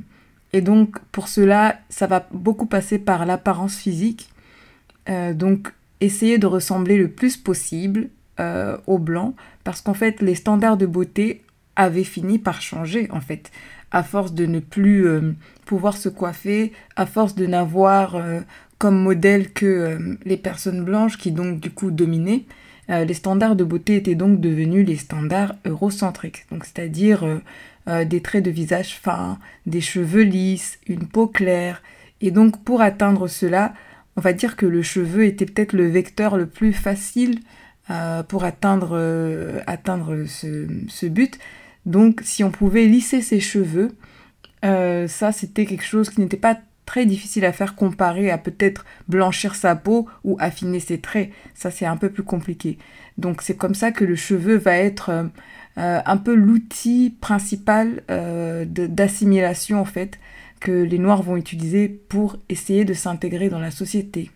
et 0.52 0.60
donc, 0.60 1.00
pour 1.10 1.26
cela, 1.26 1.80
ça 1.88 2.06
va 2.06 2.28
beaucoup 2.30 2.66
passer 2.66 3.00
par 3.00 3.26
l'apparence 3.26 3.76
physique. 3.76 4.30
Euh, 5.08 5.34
donc, 5.34 5.72
essayer 6.00 6.38
de 6.38 6.46
ressembler 6.46 6.98
le 6.98 7.08
plus 7.08 7.36
possible 7.36 8.08
aux 8.88 8.98
blancs, 8.98 9.36
parce 9.62 9.82
qu'en 9.82 9.94
fait, 9.94 10.20
les 10.20 10.34
standards 10.34 10.76
de 10.76 10.86
beauté 10.86 11.42
avaient 11.76 12.02
fini 12.02 12.40
par 12.40 12.60
changer, 12.60 13.08
en 13.12 13.20
fait. 13.20 13.52
À 13.92 14.02
force 14.02 14.34
de 14.34 14.46
ne 14.46 14.58
plus 14.58 15.06
pouvoir 15.64 15.96
se 15.96 16.08
coiffer, 16.08 16.72
à 16.96 17.06
force 17.06 17.34
de 17.34 17.46
n'avoir 17.46 18.20
comme 18.78 18.98
modèle 18.98 19.52
que 19.52 20.16
les 20.24 20.36
personnes 20.36 20.84
blanches 20.84 21.18
qui 21.18 21.32
donc 21.32 21.60
du 21.60 21.70
coup 21.70 21.90
dominaient, 21.90 22.44
les 22.88 23.14
standards 23.14 23.56
de 23.56 23.64
beauté 23.64 23.96
étaient 23.96 24.14
donc 24.14 24.40
devenus 24.40 24.86
les 24.86 24.96
standards 24.96 25.54
eurocentriques. 25.64 26.46
Donc, 26.50 26.64
c'est-à-dire 26.64 27.40
euh, 27.88 28.04
des 28.04 28.20
traits 28.20 28.44
de 28.44 28.50
visage 28.50 28.94
fins, 28.94 29.40
des 29.66 29.80
cheveux 29.80 30.22
lisses, 30.22 30.78
une 30.86 31.08
peau 31.08 31.26
claire. 31.26 31.82
Et 32.20 32.30
donc 32.30 32.62
pour 32.62 32.80
atteindre 32.80 33.26
cela, 33.26 33.74
on 34.14 34.20
va 34.20 34.32
dire 34.32 34.54
que 34.54 34.66
le 34.66 34.82
cheveu 34.82 35.24
était 35.24 35.46
peut-être 35.46 35.72
le 35.72 35.88
vecteur 35.88 36.36
le 36.36 36.46
plus 36.46 36.72
facile 36.72 37.40
euh, 37.90 38.22
pour 38.22 38.44
atteindre, 38.44 38.90
euh, 38.92 39.58
atteindre 39.66 40.26
ce, 40.26 41.06
but. 41.06 41.40
Donc 41.84 42.20
si 42.22 42.44
on 42.44 42.52
pouvait 42.52 42.86
lisser 42.86 43.20
ses 43.20 43.40
cheveux, 43.40 43.90
ça 44.62 45.32
c'était 45.32 45.66
quelque 45.66 45.84
chose 45.84 46.10
qui 46.10 46.20
n'était 46.20 46.36
pas 46.36 46.58
très 46.86 47.06
difficile 47.06 47.44
à 47.44 47.52
faire 47.52 47.74
comparé 47.74 48.30
à 48.30 48.38
peut-être 48.38 48.84
blanchir 49.08 49.54
sa 49.54 49.76
peau 49.76 50.08
ou 50.24 50.36
affiner 50.40 50.80
ses 50.80 50.98
traits. 50.98 51.30
Ça 51.54 51.70
c'est 51.70 51.86
un 51.86 51.96
peu 51.96 52.10
plus 52.10 52.22
compliqué. 52.22 52.78
Donc 53.18 53.42
c'est 53.42 53.56
comme 53.56 53.74
ça 53.74 53.92
que 53.92 54.04
le 54.04 54.16
cheveu 54.16 54.56
va 54.56 54.76
être 54.76 55.10
euh, 55.78 56.00
un 56.04 56.16
peu 56.16 56.34
l'outil 56.34 57.16
principal 57.20 58.02
euh, 58.10 58.64
d'assimilation 58.66 59.80
en 59.80 59.84
fait 59.84 60.18
que 60.60 60.70
les 60.70 60.98
Noirs 60.98 61.22
vont 61.22 61.36
utiliser 61.36 61.88
pour 61.88 62.36
essayer 62.48 62.84
de 62.84 62.94
s'intégrer 62.94 63.48
dans 63.48 63.58
la 63.58 63.70
société. 63.70 64.30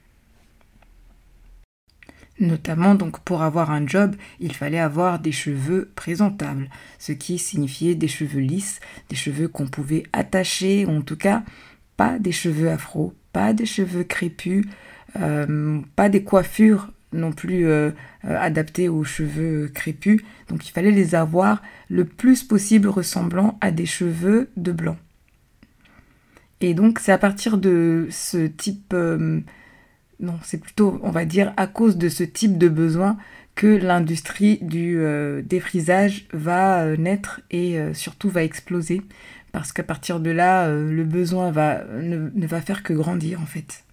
Notamment 2.38 2.94
donc 2.94 3.20
pour 3.20 3.42
avoir 3.42 3.70
un 3.70 3.86
job, 3.86 4.14
il 4.40 4.54
fallait 4.54 4.78
avoir 4.78 5.20
des 5.20 5.32
cheveux 5.32 5.90
présentables, 5.94 6.68
ce 6.98 7.12
qui 7.12 7.38
signifiait 7.38 7.94
des 7.94 8.08
cheveux 8.08 8.40
lisses, 8.40 8.80
des 9.08 9.16
cheveux 9.16 9.48
qu'on 9.48 9.66
pouvait 9.66 10.02
attacher, 10.12 10.84
ou 10.84 10.90
en 10.90 11.00
tout 11.00 11.16
cas 11.16 11.42
pas 11.96 12.18
des 12.18 12.32
cheveux 12.32 12.70
afro, 12.70 13.14
pas 13.32 13.54
des 13.54 13.64
cheveux 13.64 14.04
crépus, 14.04 14.66
euh, 15.18 15.80
pas 15.96 16.10
des 16.10 16.24
coiffures 16.24 16.90
non 17.14 17.32
plus 17.32 17.66
euh, 17.66 17.90
euh, 18.26 18.38
adaptés 18.38 18.90
aux 18.90 19.04
cheveux 19.04 19.70
crépus. 19.72 20.20
Donc 20.48 20.68
il 20.68 20.72
fallait 20.72 20.90
les 20.90 21.14
avoir 21.14 21.62
le 21.88 22.04
plus 22.04 22.42
possible 22.42 22.88
ressemblant 22.88 23.56
à 23.62 23.70
des 23.70 23.86
cheveux 23.86 24.50
de 24.58 24.72
blanc. 24.72 24.98
Et 26.60 26.74
donc 26.74 26.98
c'est 26.98 27.12
à 27.12 27.18
partir 27.18 27.56
de 27.56 28.08
ce 28.10 28.46
type... 28.46 28.94
Euh, 30.23 30.26
non, 30.26 30.38
c'est 30.42 30.58
plutôt, 30.58 30.99
on 31.02 31.11
va 31.11 31.25
dire, 31.25 31.52
à 31.56 31.66
cause 31.66 31.96
de 31.96 32.08
ce 32.08 32.25
type 32.25 32.58
de 32.58 32.68
besoin 32.68 33.16
que 33.54 33.66
l'industrie 33.66 34.58
du 34.61 35.00
défrisage 35.44 36.28
va 36.35 36.94
naître 36.99 37.40
et 37.50 37.78
surtout 37.94 38.28
va 38.28 38.44
exploser. 38.44 39.00
Parce 39.50 39.73
qu'à 39.73 39.82
partir 39.82 40.20
de 40.20 40.28
là, 40.28 40.68
le 40.68 41.04
besoin 41.04 41.50
va, 41.52 41.82
ne, 42.02 42.46
va 42.46 42.61
faire 42.61 42.82
que 42.82 42.92
grandir 42.92 43.40
en 43.40 43.46
fait. 43.46 43.85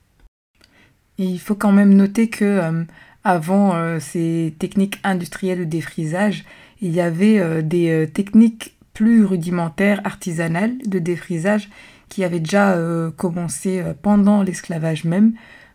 Il 1.17 1.39
faut 1.39 1.55
quand 1.55 1.71
même 1.71 1.93
noter 1.93 2.27
que 2.27 2.85
avant 3.23 3.75
euh, 3.75 3.99
ces 3.99 4.53
techniques 4.59 4.99
industrielles 5.03 5.59
de 5.59 5.63
défrisage, 5.63 6.43
il 6.81 6.91
y 6.91 7.01
avait 7.01 7.39
euh, 7.39 7.61
des 7.61 7.89
euh, 7.89 8.05
techniques 8.05 8.77
plus 8.93 9.23
rudimentaires, 9.23 10.01
artisanales 10.03 10.77
de 10.85 10.99
défrisage 10.99 11.69
qui 12.09 12.23
avaient 12.23 12.39
déjà 12.39 12.77
commencé 13.17 13.81
pendant 14.03 14.43
l'esclavage 14.43 15.03
même, 15.03 15.33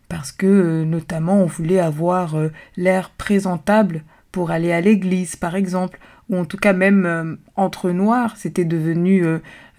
parce 0.09 0.31
que 0.31 0.83
notamment 0.83 1.41
on 1.41 1.45
voulait 1.45 1.79
avoir 1.79 2.35
l'air 2.75 3.11
présentable 3.11 4.03
pour 4.31 4.51
aller 4.51 4.71
à 4.71 4.81
l'église 4.81 5.35
par 5.35 5.55
exemple, 5.55 5.99
ou 6.29 6.37
en 6.37 6.45
tout 6.45 6.57
cas 6.57 6.73
même 6.73 7.37
entre 7.55 7.91
noirs, 7.91 8.35
c'était 8.35 8.65
devenu 8.65 9.23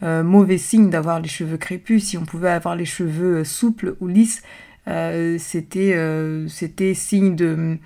mauvais 0.02 0.58
signe 0.58 0.88
d'avoir 0.88 1.20
les 1.20 1.28
cheveux 1.28 1.58
crépus, 1.58 2.04
si 2.04 2.16
on 2.16 2.24
pouvait 2.24 2.50
avoir 2.50 2.74
les 2.74 2.86
cheveux 2.86 3.44
souples 3.44 3.96
ou 4.00 4.08
lisses, 4.08 4.42
euh, 4.88 5.38
euh, 5.76 6.48
c'était 6.48 6.94
signe 6.94 7.36
de 7.36 7.78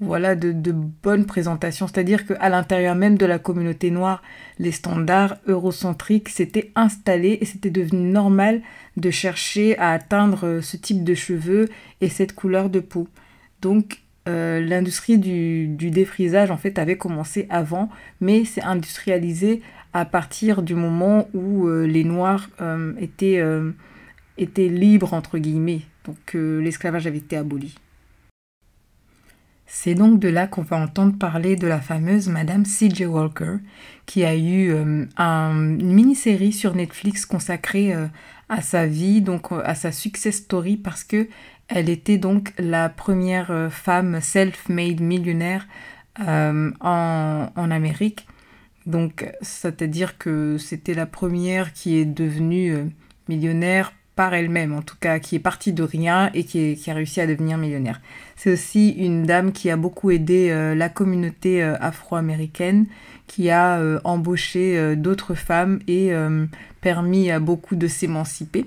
voilà 0.00 0.34
de, 0.34 0.52
de 0.52 0.72
bonne 0.72 1.26
présentation. 1.26 1.86
C'est-à-dire 1.86 2.26
qu'à 2.26 2.48
l'intérieur 2.48 2.94
même 2.94 3.16
de 3.16 3.26
la 3.26 3.38
communauté 3.38 3.90
noire, 3.90 4.22
les 4.58 4.72
standards 4.72 5.36
eurocentriques 5.46 6.28
s'étaient 6.28 6.72
installés 6.74 7.38
et 7.40 7.44
c'était 7.44 7.70
devenu 7.70 8.10
normal 8.10 8.62
de 8.96 9.10
chercher 9.10 9.78
à 9.78 9.90
atteindre 9.90 10.60
ce 10.60 10.76
type 10.76 11.04
de 11.04 11.14
cheveux 11.14 11.68
et 12.00 12.08
cette 12.08 12.34
couleur 12.34 12.68
de 12.68 12.80
peau. 12.80 13.08
Donc 13.60 14.00
euh, 14.28 14.60
l'industrie 14.60 15.18
du, 15.18 15.68
défrisage 15.90 16.50
en 16.50 16.56
fait 16.56 16.78
avait 16.78 16.96
commencé 16.96 17.46
avant, 17.50 17.88
mais 18.20 18.44
c'est 18.44 18.62
industrialisé 18.62 19.62
à 19.92 20.04
partir 20.04 20.62
du 20.62 20.74
moment 20.74 21.28
où 21.34 21.68
les 21.68 22.02
Noirs 22.02 22.48
étaient, 22.98 23.42
étaient 24.38 24.68
libres 24.68 25.12
entre 25.12 25.36
guillemets 25.36 25.82
donc 26.04 26.34
l'esclavage 26.34 27.06
avait 27.06 27.18
été 27.18 27.36
aboli. 27.36 27.74
C'est 29.74 29.94
donc 29.94 30.20
de 30.20 30.28
là 30.28 30.46
qu'on 30.46 30.60
va 30.60 30.76
entendre 30.76 31.16
parler 31.16 31.56
de 31.56 31.66
la 31.66 31.80
fameuse 31.80 32.28
Madame 32.28 32.66
C.J. 32.66 33.06
Walker, 33.06 33.56
qui 34.04 34.22
a 34.22 34.36
eu 34.36 34.70
euh, 34.70 35.06
une 35.18 35.94
mini-série 35.94 36.52
sur 36.52 36.74
Netflix 36.74 37.24
consacrée 37.24 37.94
euh, 37.94 38.06
à 38.50 38.60
sa 38.60 38.86
vie, 38.86 39.22
donc 39.22 39.50
euh, 39.50 39.62
à 39.64 39.74
sa 39.74 39.90
success 39.90 40.36
story, 40.36 40.76
parce 40.76 41.04
que 41.04 41.26
elle 41.68 41.88
était 41.88 42.18
donc 42.18 42.52
la 42.58 42.90
première 42.90 43.70
femme 43.72 44.20
self-made 44.20 45.00
millionnaire 45.00 45.66
en, 46.20 46.72
en, 47.56 47.70
Amérique. 47.70 48.26
Donc, 48.84 49.26
c'est-à-dire 49.40 50.18
que 50.18 50.58
c'était 50.58 50.92
la 50.92 51.06
première 51.06 51.72
qui 51.72 51.96
est 51.96 52.04
devenue 52.04 52.92
millionnaire 53.26 53.94
par 54.14 54.34
elle-même, 54.34 54.74
en 54.74 54.82
tout 54.82 54.96
cas, 55.00 55.18
qui 55.18 55.36
est 55.36 55.40
partie 55.40 55.72
de 55.72 55.82
rien 55.82 56.30
et 56.34 56.44
qui, 56.44 56.78
a 56.86 56.94
réussi 56.94 57.20
à 57.20 57.26
devenir 57.26 57.56
millionnaire. 57.56 58.00
C'est 58.36 58.52
aussi 58.52 58.90
une 58.90 59.24
dame 59.24 59.52
qui 59.52 59.70
a 59.70 59.76
beaucoup 59.76 60.10
aidé 60.10 60.50
euh, 60.50 60.74
la 60.74 60.88
communauté 60.88 61.62
euh, 61.62 61.76
afro-américaine, 61.80 62.86
qui 63.26 63.48
a 63.48 63.78
euh, 63.78 64.00
embauché 64.04 64.96
d'autres 64.96 65.34
femmes 65.34 65.78
et 65.88 66.12
permis 66.82 67.30
à 67.30 67.40
beaucoup 67.40 67.76
de 67.76 67.86
s'émanciper. 67.86 68.66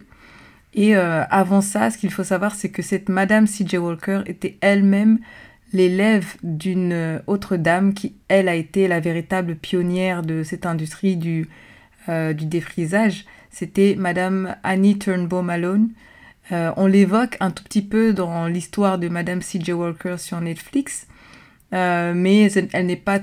Et 0.74 0.96
avant 0.96 1.62
ça, 1.62 1.90
ce 1.92 1.98
qu'il 1.98 2.12
faut 2.12 2.24
savoir, 2.24 2.56
c'est 2.56 2.70
que 2.70 2.82
cette 2.82 3.08
Madame 3.08 3.48
C.J. 3.48 3.78
Walker 3.78 4.22
était 4.26 4.58
elle-même 4.62 5.20
l'élève 5.72 6.34
d'une 6.44 7.22
autre 7.28 7.58
dame 7.58 7.94
qui, 7.94 8.16
elle, 8.28 8.50
a 8.50 8.56
été 8.56 8.88
la 8.88 9.00
véritable 9.00 9.56
pionnière 9.56 10.24
de 10.24 10.44
cette 10.44 10.66
industrie 10.66 11.16
du, 11.16 11.48
du 12.08 12.46
défrisage 12.46 13.26
c'était 13.56 13.96
Madame 13.98 14.58
Annie 14.64 15.00
Turnbaum 15.00 15.46
Malone. 15.46 15.92
Euh, 16.52 16.74
on 16.76 16.88
l'évoque 16.88 17.38
un 17.40 17.52
tout 17.52 17.64
petit 17.64 17.82
peu 17.82 18.12
dans 18.12 18.48
l'histoire 18.48 19.00
de 19.00 19.08
Madame 19.08 19.42
C.J. 19.42 19.72
Walker 19.72 20.18
sur 20.18 20.42
Netflix, 20.42 21.08
euh, 21.74 22.12
mais 22.14 22.52
elle 22.74 22.86
n'est 22.86 22.98
pas 22.98 23.20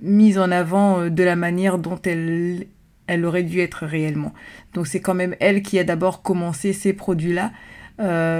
mise 0.00 0.38
en 0.38 0.50
avant 0.50 1.00
euh, 1.00 1.10
de 1.10 1.22
la 1.22 1.36
manière 1.36 1.76
dont 1.76 2.00
elle, 2.06 2.68
elle 3.06 3.26
aurait 3.26 3.42
dû 3.42 3.60
être 3.60 3.84
réellement. 3.84 4.32
Donc 4.72 4.86
c'est 4.86 5.00
quand 5.00 5.12
même 5.12 5.36
elle 5.40 5.60
qui 5.60 5.78
a 5.78 5.84
d'abord 5.84 6.22
commencé 6.22 6.72
ces 6.72 6.94
produits-là. 6.94 7.52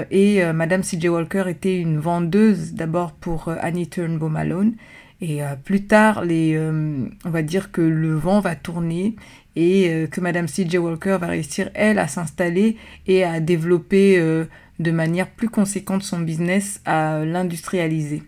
et 0.09 0.41
Madame 0.53 0.81
C.J. 0.81 1.07
Walker 1.07 1.43
était 1.47 1.77
une 1.79 1.99
vendeuse 1.99 2.73
d'abord 2.73 3.11
pour 3.11 3.49
Annie 3.61 3.87
Turnbaum 3.87 4.31
Malone. 4.31 4.73
Et 5.21 5.41
plus 5.65 5.85
tard, 5.85 6.25
les, 6.25 6.57
on 6.57 7.29
va 7.29 7.43
dire 7.43 7.71
que 7.71 7.81
le 7.81 8.15
vent 8.15 8.39
va 8.39 8.55
tourner 8.55 9.15
et 9.55 9.89
euh, 9.89 10.07
que 10.07 10.21
Madame 10.21 10.47
C.J. 10.47 10.77
Walker 10.77 11.17
va 11.19 11.27
réussir, 11.27 11.69
elle, 11.73 11.99
à 11.99 12.07
s'installer 12.07 12.77
et 13.07 13.23
à 13.23 13.39
développer 13.39 14.17
euh, 14.17 14.45
de 14.79 14.91
manière 14.91 15.29
plus 15.29 15.49
conséquente 15.49 16.03
son 16.03 16.19
business, 16.19 16.81
à 16.85 17.23
l'industrialiser. 17.25 18.23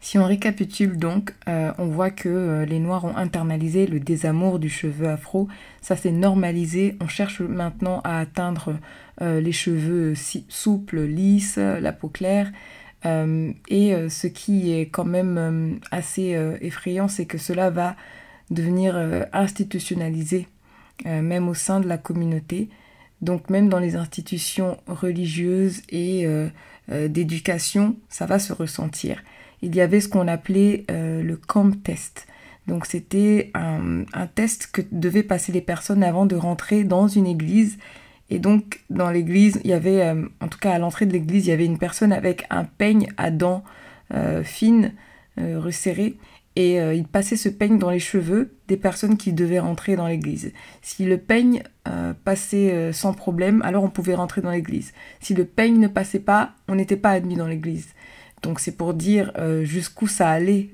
Si 0.00 0.16
on 0.16 0.24
récapitule 0.24 0.96
donc, 0.96 1.34
euh, 1.48 1.72
on 1.78 1.86
voit 1.86 2.10
que 2.10 2.64
les 2.68 2.78
Noirs 2.78 3.04
ont 3.04 3.16
internalisé 3.16 3.86
le 3.86 3.98
désamour 3.98 4.60
du 4.60 4.70
cheveu 4.70 5.08
afro. 5.08 5.48
Ça 5.80 5.96
s'est 5.96 6.12
normalisé. 6.12 6.96
On 7.00 7.08
cherche 7.08 7.40
maintenant 7.40 8.00
à 8.04 8.20
atteindre 8.20 8.78
les 9.20 9.50
cheveux 9.50 10.14
souples, 10.14 11.00
lisses, 11.00 11.56
la 11.56 11.92
peau 11.92 12.08
claire. 12.08 12.52
et 13.04 14.08
ce 14.08 14.26
qui 14.28 14.72
est 14.72 14.86
quand 14.86 15.04
même 15.04 15.80
assez 15.90 16.38
effrayant, 16.60 17.08
c'est 17.08 17.26
que 17.26 17.36
cela 17.36 17.68
va 17.68 17.96
devenir 18.50 18.96
euh, 18.96 19.24
institutionnalisé, 19.32 20.48
euh, 21.06 21.22
même 21.22 21.48
au 21.48 21.54
sein 21.54 21.80
de 21.80 21.88
la 21.88 21.98
communauté. 21.98 22.68
Donc 23.20 23.50
même 23.50 23.68
dans 23.68 23.78
les 23.78 23.96
institutions 23.96 24.76
religieuses 24.86 25.82
et 25.90 26.24
euh, 26.26 26.48
d'éducation, 27.08 27.96
ça 28.08 28.26
va 28.26 28.38
se 28.38 28.52
ressentir. 28.52 29.22
Il 29.60 29.74
y 29.74 29.80
avait 29.80 30.00
ce 30.00 30.08
qu'on 30.08 30.28
appelait 30.28 30.84
le 30.88 31.34
COMP 31.34 31.82
test. 31.82 32.28
Donc 32.68 32.86
c'était 32.86 33.50
un, 33.54 34.04
test 34.34 34.68
que 34.70 34.82
devaient 34.92 35.24
passer 35.24 35.50
les 35.50 35.60
personnes 35.60 36.04
avant 36.04 36.26
de 36.26 36.36
rentrer 36.36 36.84
dans 36.84 37.08
une 37.08 37.26
église. 37.26 37.76
Et 38.30 38.38
donc 38.38 38.84
dans 38.88 39.10
l'église, 39.10 39.60
il 39.64 39.70
y 39.70 39.74
avait, 39.74 40.08
en 40.40 40.46
tout 40.48 40.60
cas 40.60 40.72
à 40.72 40.78
l'entrée 40.78 41.06
de 41.06 41.12
l'église, 41.12 41.46
il 41.46 41.50
y 41.50 41.52
avait 41.52 41.66
une 41.66 41.78
personne 41.78 42.12
avec 42.12 42.44
un 42.50 42.62
peigne 42.64 43.08
à 43.16 43.32
dents 43.32 43.64
fines, 44.44 44.92
resserrées 45.36 46.16
et 46.58 46.80
euh, 46.80 46.92
il 46.92 47.06
passait 47.06 47.36
ce 47.36 47.48
peigne 47.48 47.78
dans 47.78 47.88
les 47.88 48.00
cheveux 48.00 48.50
des 48.66 48.76
personnes 48.76 49.16
qui 49.16 49.32
devaient 49.32 49.60
rentrer 49.60 49.94
dans 49.94 50.08
l'église. 50.08 50.52
Si 50.82 51.04
le 51.04 51.16
peigne 51.16 51.62
euh, 51.86 52.12
passait 52.24 52.72
euh, 52.72 52.92
sans 52.92 53.14
problème, 53.14 53.62
alors 53.62 53.84
on 53.84 53.90
pouvait 53.90 54.16
rentrer 54.16 54.40
dans 54.40 54.50
l'église. 54.50 54.92
Si 55.20 55.34
le 55.34 55.44
peigne 55.44 55.78
ne 55.78 55.86
passait 55.86 56.18
pas, 56.18 56.54
on 56.66 56.74
n'était 56.74 56.96
pas 56.96 57.12
admis 57.12 57.36
dans 57.36 57.46
l'église. 57.46 57.94
Donc 58.42 58.58
c'est 58.58 58.76
pour 58.76 58.94
dire 58.94 59.32
jusqu'où 59.62 60.06
ça 60.06 60.30
allait 60.30 60.70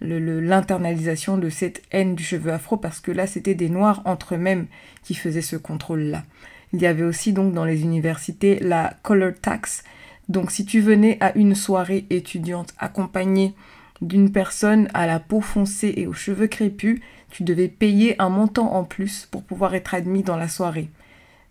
l'internalisation 0.00 1.38
de 1.38 1.48
cette 1.48 1.82
haine 1.92 2.16
du 2.16 2.24
cheveu 2.24 2.52
afro, 2.52 2.76
parce 2.76 2.98
que 2.98 3.12
là 3.12 3.28
c'était 3.28 3.54
des 3.54 3.68
noirs 3.68 4.02
entre 4.06 4.34
eux-mêmes 4.34 4.66
qui 5.04 5.14
faisaient 5.14 5.40
ce 5.40 5.54
contrôle-là. 5.54 6.24
Il 6.72 6.82
y 6.82 6.86
avait 6.86 7.04
aussi 7.04 7.32
donc 7.32 7.54
dans 7.54 7.64
les 7.64 7.82
universités 7.82 8.58
la 8.60 8.94
color 9.02 9.34
tax. 9.40 9.84
Donc 10.28 10.50
si 10.50 10.64
tu 10.64 10.80
venais 10.80 11.16
à 11.20 11.36
une 11.38 11.54
soirée 11.54 12.06
étudiante 12.10 12.74
accompagnée 12.78 13.54
d'une 14.04 14.30
personne 14.30 14.88
à 14.94 15.06
la 15.06 15.20
peau 15.20 15.40
foncée 15.40 15.94
et 15.96 16.06
aux 16.06 16.12
cheveux 16.12 16.46
crépus, 16.46 17.00
tu 17.30 17.42
devais 17.42 17.68
payer 17.68 18.20
un 18.20 18.28
montant 18.28 18.74
en 18.74 18.84
plus 18.84 19.26
pour 19.30 19.42
pouvoir 19.42 19.74
être 19.74 19.94
admis 19.94 20.22
dans 20.22 20.36
la 20.36 20.48
soirée. 20.48 20.88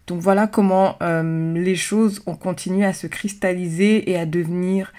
Donc 0.07 0.21
voilà 0.21 0.47
comment 0.47 0.97
euh, 1.01 1.53
les 1.53 1.75
choses 1.75 2.21
ont 2.25 2.35
continué 2.35 2.85
à 2.85 2.93
se 2.93 3.07
cristalliser 3.07 4.09
et 4.11 4.17
à 4.17 4.25
devenir 4.25 4.93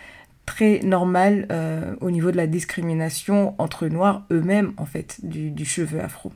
très 0.47 0.81
normales 0.81 1.47
euh, 1.51 1.95
au 2.01 2.11
niveau 2.11 2.31
de 2.31 2.37
la 2.37 2.47
discrimination 2.47 3.55
entre 3.59 3.87
noirs 3.88 4.25
eux-mêmes 4.31 4.73
en 4.77 4.87
fait 4.87 5.21
du 5.23 5.64
cheveu 5.64 6.01
afro. 6.01 6.33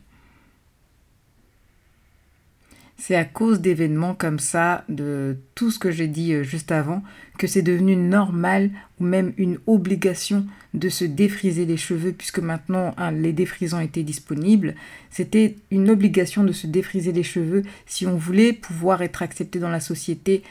C'est 3.00 3.14
à 3.14 3.24
cause 3.24 3.60
d'événements 3.60 4.14
comme 4.14 4.40
ça, 4.40 4.84
de 4.88 5.36
tout 5.54 5.70
ce 5.70 5.78
que 5.78 5.92
j'ai 5.92 6.08
dit 6.08 6.34
euh, 6.34 6.42
juste 6.42 6.72
avant, 6.72 7.02
que 7.38 7.46
c'est 7.46 7.62
devenu 7.62 7.94
normal 7.94 8.70
ou 8.98 9.04
même 9.04 9.32
une 9.36 9.58
obligation 9.68 10.44
de 10.74 10.88
se 10.88 11.04
défriser 11.04 11.64
les 11.64 11.76
cheveux, 11.76 12.12
puisque 12.12 12.40
maintenant 12.40 12.94
hein, 12.98 13.12
les 13.12 13.32
défrisants 13.32 13.78
étaient 13.78 14.02
disponibles. 14.02 14.74
C'était 15.10 15.54
une 15.70 15.90
obligation 15.90 16.42
de 16.42 16.52
se 16.52 16.66
défriser 16.66 17.12
les 17.12 17.22
cheveux 17.22 17.62
si 17.86 18.04
on 18.06 18.16
voulait 18.16 18.52
pouvoir 18.52 19.00
être 19.02 19.22
accepté 19.22 19.60
dans 19.60 19.70
la 19.70 19.80
société, 19.80 20.42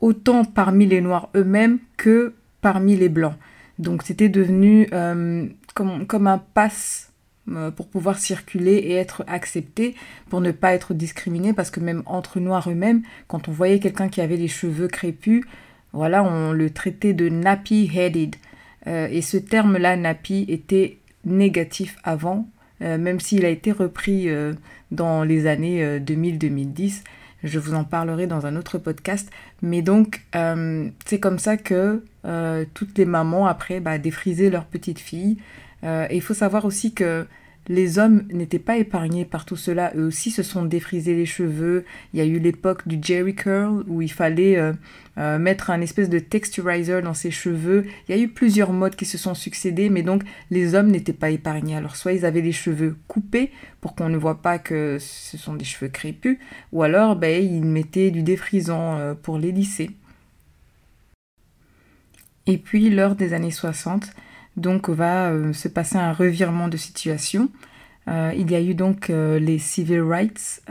autant 0.00 0.44
parmi 0.44 0.86
les 0.86 1.00
noirs 1.00 1.28
eux-mêmes 1.34 1.80
que 1.96 2.34
parmi 2.60 2.96
les 2.96 3.08
blancs. 3.08 3.36
Donc 3.80 4.04
c'était 4.04 4.28
devenu 4.28 4.88
euh, 4.92 5.46
comme, 5.74 6.26
un 6.26 6.38
passe 6.38 7.12
pour 7.76 7.88
pouvoir 7.88 8.18
circuler 8.18 8.74
et 8.74 8.94
être 8.94 9.24
accepté, 9.26 9.94
pour 10.28 10.40
ne 10.40 10.50
pas 10.50 10.72
être 10.72 10.94
discriminé, 10.94 11.52
parce 11.52 11.70
que 11.70 11.80
même 11.80 12.02
entre 12.06 12.40
noirs 12.40 12.68
eux-mêmes, 12.68 13.02
quand 13.28 13.48
on 13.48 13.52
voyait 13.52 13.78
quelqu'un 13.78 14.08
qui 14.08 14.20
avait 14.20 14.36
les 14.36 14.48
cheveux 14.48 14.88
crépus, 14.88 15.44
voilà, 15.92 16.24
on 16.24 16.52
le 16.52 16.70
traitait 16.70 17.14
de 17.14 17.28
nappy-headed. 17.28 18.34
Euh, 18.86 19.08
et 19.10 19.22
ce 19.22 19.36
terme-là, 19.36 19.96
nappy, 19.96 20.44
était 20.48 20.98
négatif 21.24 21.96
avant, 22.04 22.48
euh, 22.82 22.98
même 22.98 23.20
s'il 23.20 23.44
a 23.44 23.48
été 23.48 23.72
repris 23.72 24.28
dans 24.90 25.22
les 25.22 25.46
années 25.46 26.00
2000-2010. 26.00 27.02
Je 27.44 27.58
vous 27.58 27.74
en 27.74 27.84
parlerai 27.84 28.26
dans 28.26 28.46
un 28.46 28.56
autre 28.56 28.78
podcast. 28.78 29.30
Mais 29.62 29.82
donc, 29.82 30.22
c'est 31.04 31.20
comme 31.20 31.38
ça 31.38 31.56
que 31.56 32.02
toutes 32.74 32.98
les 32.98 33.04
mamans, 33.04 33.46
après, 33.46 33.80
bah, 33.80 33.98
défrisaient 33.98 34.50
leurs 34.50 34.64
petites 34.64 34.98
filles. 34.98 35.38
Euh, 35.86 36.06
et 36.10 36.16
il 36.16 36.22
faut 36.22 36.34
savoir 36.34 36.64
aussi 36.64 36.92
que 36.92 37.26
les 37.68 37.98
hommes 37.98 38.28
n'étaient 38.30 38.60
pas 38.60 38.76
épargnés 38.76 39.24
par 39.24 39.44
tout 39.44 39.56
cela. 39.56 39.92
Eux 39.96 40.06
aussi 40.06 40.30
se 40.30 40.44
sont 40.44 40.64
défrisés 40.64 41.14
les 41.16 41.26
cheveux. 41.26 41.84
Il 42.12 42.18
y 42.18 42.22
a 42.22 42.24
eu 42.24 42.38
l'époque 42.38 42.86
du 42.86 42.98
Jerry 43.00 43.34
Curl 43.34 43.84
où 43.88 44.02
il 44.02 44.12
fallait 44.12 44.56
euh, 44.56 44.72
euh, 45.18 45.38
mettre 45.38 45.70
un 45.70 45.80
espèce 45.80 46.08
de 46.08 46.20
texturizer 46.20 47.02
dans 47.02 47.14
ses 47.14 47.32
cheveux. 47.32 47.86
Il 48.08 48.16
y 48.16 48.18
a 48.18 48.22
eu 48.22 48.28
plusieurs 48.28 48.72
modes 48.72 48.94
qui 48.94 49.04
se 49.04 49.18
sont 49.18 49.34
succédés, 49.34 49.90
mais 49.90 50.02
donc 50.02 50.22
les 50.50 50.74
hommes 50.74 50.88
n'étaient 50.88 51.12
pas 51.12 51.30
épargnés. 51.30 51.76
Alors 51.76 51.96
soit 51.96 52.12
ils 52.12 52.24
avaient 52.24 52.40
les 52.40 52.52
cheveux 52.52 52.96
coupés 53.08 53.50
pour 53.80 53.96
qu'on 53.96 54.08
ne 54.08 54.16
voit 54.16 54.42
pas 54.42 54.58
que 54.58 54.98
ce 55.00 55.36
sont 55.36 55.54
des 55.54 55.64
cheveux 55.64 55.90
crépus, 55.90 56.38
ou 56.72 56.84
alors 56.84 57.16
ben, 57.16 57.42
ils 57.42 57.64
mettaient 57.64 58.10
du 58.10 58.22
défrisant 58.22 59.14
pour 59.22 59.38
les 59.38 59.50
lisser. 59.50 59.90
Et 62.46 62.58
puis, 62.58 62.90
lors 62.90 63.16
des 63.16 63.32
années 63.32 63.50
60, 63.50 64.12
donc 64.56 64.88
va 64.88 65.30
euh, 65.30 65.52
se 65.52 65.68
passer 65.68 65.96
un 65.96 66.12
revirement 66.12 66.68
de 66.68 66.76
situation. 66.76 67.50
Euh, 68.08 68.32
il 68.36 68.50
y 68.50 68.54
a 68.54 68.60
eu 68.60 68.74
donc 68.74 69.10
euh, 69.10 69.38
les 69.38 69.58
civil 69.58 70.00
rights, 70.00 70.62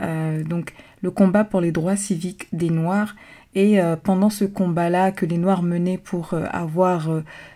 donc 0.48 0.72
le 1.02 1.10
combat 1.10 1.44
pour 1.44 1.60
les 1.60 1.72
droits 1.72 1.96
civiques 1.96 2.48
des 2.52 2.70
Noirs. 2.70 3.14
Et 3.54 3.78
pendant 4.02 4.28
ce 4.28 4.44
combat-là 4.44 5.12
que 5.12 5.24
les 5.24 5.38
Noirs 5.38 5.62
menaient 5.62 5.96
pour 5.96 6.34
avoir 6.34 7.08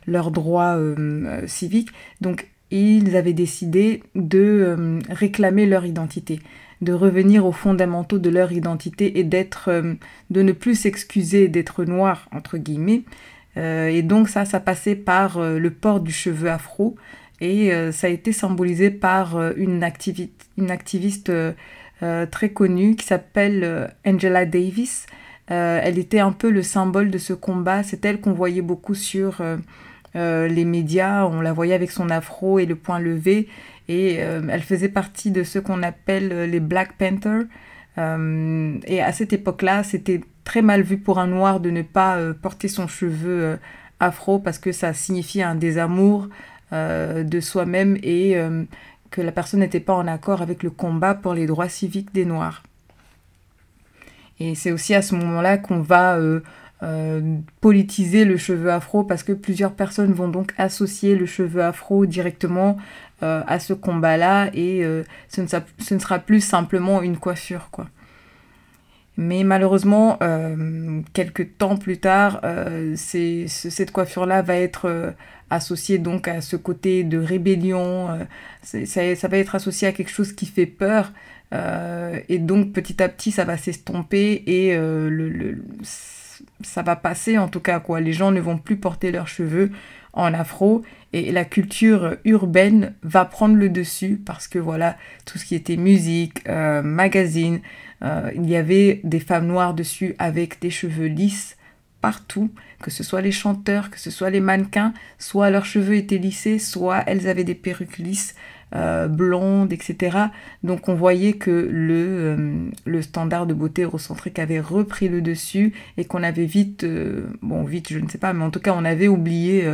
leurs 0.07 0.31
droits 0.31 0.79
civiques, 1.47 1.91
donc 2.23 2.49
ils 2.71 3.15
avaient 3.17 3.35
décidé 3.35 4.03
de 4.15 4.99
réclamer 5.11 5.67
leur 5.67 5.85
identité, 5.85 6.41
de 6.81 6.95
revenir 6.95 7.45
aux 7.45 7.53
fondamentaux 7.53 8.19
de 8.19 8.31
leur 8.31 8.51
identité 8.51 9.19
et 9.19 9.25
d'être, 9.25 9.71
de 10.31 10.43
ne 10.43 10.53
plus 10.53 10.75
s'excuser 10.75 11.49
d'être 11.49 11.85
noir 11.85 12.31
entre 12.33 12.57
guillemets, 12.57 13.03
et 13.57 14.03
donc 14.03 14.29
ça, 14.29 14.45
ça 14.45 14.61
passait 14.61 14.95
par 14.95 15.39
euh, 15.39 15.59
le 15.59 15.71
port 15.71 16.01
du 16.01 16.13
cheveu 16.13 16.51
afro. 16.51 16.97
Et 17.41 17.73
euh, 17.73 17.91
ça 17.91 18.07
a 18.07 18.11
été 18.11 18.33
symbolisé 18.33 18.91
par 18.91 19.41
une, 19.57 19.85
une 20.59 20.71
activiste 20.71 21.33
très 22.31 22.49
connue 22.51 22.97
qui 22.97 23.07
s'appelle 23.07 23.93
Angela 24.07 24.47
Davis. 24.47 25.07
elle 25.49 25.99
était 25.99 26.21
un 26.21 26.33
peu 26.33 26.51
le 26.51 26.63
symbole 26.63 27.11
de 27.11 27.19
ce 27.19 27.33
combat. 27.33 27.83
C'est 27.83 28.05
elle 28.05 28.21
qu'on 28.21 28.33
voyait 28.33 28.63
beaucoup 28.63 28.95
sur 28.95 29.43
les 30.15 30.65
médias. 30.65 31.27
On 31.27 31.41
la 31.41 31.53
voyait 31.53 31.75
avec 31.75 31.91
son 31.91 32.09
afro 32.09 32.59
et 32.59 32.67
le 32.67 32.75
poing 32.75 33.01
levé. 33.01 33.49
Et 33.89 34.15
elle 34.15 34.63
faisait 34.63 34.89
partie 34.89 35.31
de 35.31 35.43
ce 35.43 35.59
qu'on 35.59 35.83
appelle 35.83 36.51
les 36.51 36.61
Black 36.61 36.97
Panthers. 36.97 37.45
et 37.99 39.03
à 39.03 39.13
cette 39.13 39.35
époque-là, 39.35 39.83
c'était 39.83 40.23
très 40.45 40.63
mal 40.63 40.83
vu 40.83 40.99
pour 40.99 41.19
un 41.19 41.27
noir 41.27 41.61
de 41.61 41.71
ne 41.71 41.83
pas 41.83 42.19
porter 42.43 42.69
son 42.69 42.89
cheveu 42.89 43.59
afro 44.01 44.39
parce 44.39 44.59
que 44.59 44.73
ça 44.73 44.93
signifiait 44.93 45.43
un 45.43 45.55
désamour 45.55 46.29
de 46.73 47.41
soi-même 47.41 47.97
et 48.03 48.37
que 49.11 49.21
la 49.21 49.33
personne 49.33 49.61
n'était 49.61 49.81
pas 49.81 49.95
en 49.95 50.07
accord 50.07 50.43
avec 50.43 50.63
le 50.63 50.71
combat 50.71 51.15
pour 51.15 51.35
les 51.35 51.47
droits 51.47 51.69
civiques 51.69 52.13
des 52.15 52.25
noirs. 52.25 52.63
Et 54.39 54.55
c'est 54.55 54.73
aussi 54.73 54.95
à 54.95 55.03
ce 55.03 55.15
moment-là 55.17 55.59
qu'on 55.59 55.81
va 55.81 56.17
euh, 56.17 56.41
euh, 56.83 57.37
politiser 57.61 58.25
le 58.25 58.39
cheveu 58.39 58.73
afro 58.73 59.05
parce 59.05 59.23
que 59.23 59.33
plusieurs 59.33 59.73
personnes 59.73 60.13
vont 60.13 60.29
donc 60.29 60.55
associer 60.57 61.15
le 61.15 61.27
cheveu 61.27 61.63
afro 61.63 62.07
directement 62.07 62.79
euh, 63.23 63.43
à 63.47 63.59
ce 63.59 63.75
combat-là 63.75 64.49
et 64.55 64.83
ce 65.29 65.43
ne, 65.43 65.47
ce, 65.47 65.95
ne 65.95 65.99
sera 65.99 66.19
plus 66.19 66.41
simplement 66.41 67.03
une 67.03 67.19
coiffure 67.19 67.69
quoi. 67.71 67.87
Mais 69.23 69.45
malheureusement, 69.45 70.19
quelques 71.13 71.59
temps 71.59 71.77
plus 71.77 71.99
tard, 71.99 72.41
cette 72.97 73.91
coiffure-là 73.93 74.41
va 74.41 74.57
être 74.57 75.15
associée 75.51 75.99
donc 75.99 76.27
à 76.27 76.41
ce 76.41 76.57
côté 76.57 77.05
de 77.05 77.19
rébellion. 77.19 78.09
Ça, 78.63 79.15
ça, 79.15 79.29
va 79.29 79.37
être 79.37 79.55
associé 79.55 79.89
à 79.89 79.93
quelque 79.93 80.11
chose 80.11 80.33
qui 80.33 80.47
fait 80.47 80.65
peur. 80.65 81.13
Euh, 81.53 82.21
et 82.29 82.39
donc 82.39 82.73
petit 82.73 83.03
à 83.03 83.09
petit 83.09 83.33
ça 83.33 83.45
va 83.45 83.57
s'estomper 83.57 84.45
et 84.47 84.77
euh, 84.77 85.11
le, 85.11 85.65
ça 86.63 86.83
va 86.83 86.97
passer 86.97 87.39
en 87.39 87.49
tout 87.49 87.61
cas 87.61 87.81
quoi. 87.81 88.01
Les 88.01 88.13
gens 88.13 88.31
ne 88.31 88.41
vont 88.41 88.59
plus 88.59 88.77
porter 88.77 89.13
leurs 89.13 89.29
cheveux 89.29 89.71
en 90.13 90.35
afro 90.35 90.83
et 91.13 91.33
la 91.33 91.45
culture 91.45 92.17
urbaine 92.25 92.95
va 93.03 93.25
prendre 93.25 93.57
le 93.57 93.69
dessus 93.69 94.21
parce 94.25 94.49
que 94.49 94.59
voilà 94.59 94.97
tout 95.25 95.39
ce 95.39 95.45
qui 95.45 95.55
était 95.55 95.77
musique, 95.77 96.47
euh, 96.49 96.83
magazine, 96.83 97.61
il 98.35 98.49
y 98.49 98.57
avait 98.57 99.03
des 99.05 99.21
femmes 99.21 99.47
noires 99.47 99.75
dessus 99.75 100.15
avec 100.19 100.59
des 100.61 100.71
cheveux 100.71 101.07
lisses 101.07 101.59
partout, 102.01 102.51
que 102.83 102.91
ce 102.91 103.03
soit 103.03 103.21
les 103.21 103.33
chanteurs, 103.33 103.91
que 103.91 103.99
ce 103.99 104.11
soit 104.11 104.31
les 104.31 104.41
mannequins, 104.41 104.93
soit 105.19 105.51
leurs 105.51 105.67
cheveux 105.67 105.97
étaient 105.97 106.19
lissés, 106.19 106.59
soit 106.59 107.03
elles 107.07 107.29
avaient 107.29 107.45
des 107.45 107.55
perruques 107.55 107.99
lisses. 107.99 108.35
Euh, 108.73 109.09
blonde, 109.09 109.73
etc. 109.73 110.17
Donc 110.63 110.89
on 110.89 110.95
voyait 110.95 111.33
que 111.33 111.51
le, 111.51 112.71
euh, 112.87 113.03
standard 113.03 113.49
de 113.49 113.53
beauté 113.53 113.83
eurocentrique 113.83 114.39
avait 114.39 114.61
repris 114.61 115.09
le 115.09 115.21
dessus 115.21 115.73
et 115.97 116.05
qu'on 116.05 116.23
avait 116.23 116.45
vite, 116.45 116.85
euh, 116.85 117.27
bon 117.43 117.65
vite 117.65 117.93
je 117.93 117.99
ne 117.99 118.09
sais 118.09 118.19
pas, 118.19 118.33
mais 118.33 118.45
en 118.45 118.51
tout 118.51 118.61
cas 118.61 118.73
on 118.77 118.85
avait 118.85 119.09
oublié 119.09 119.69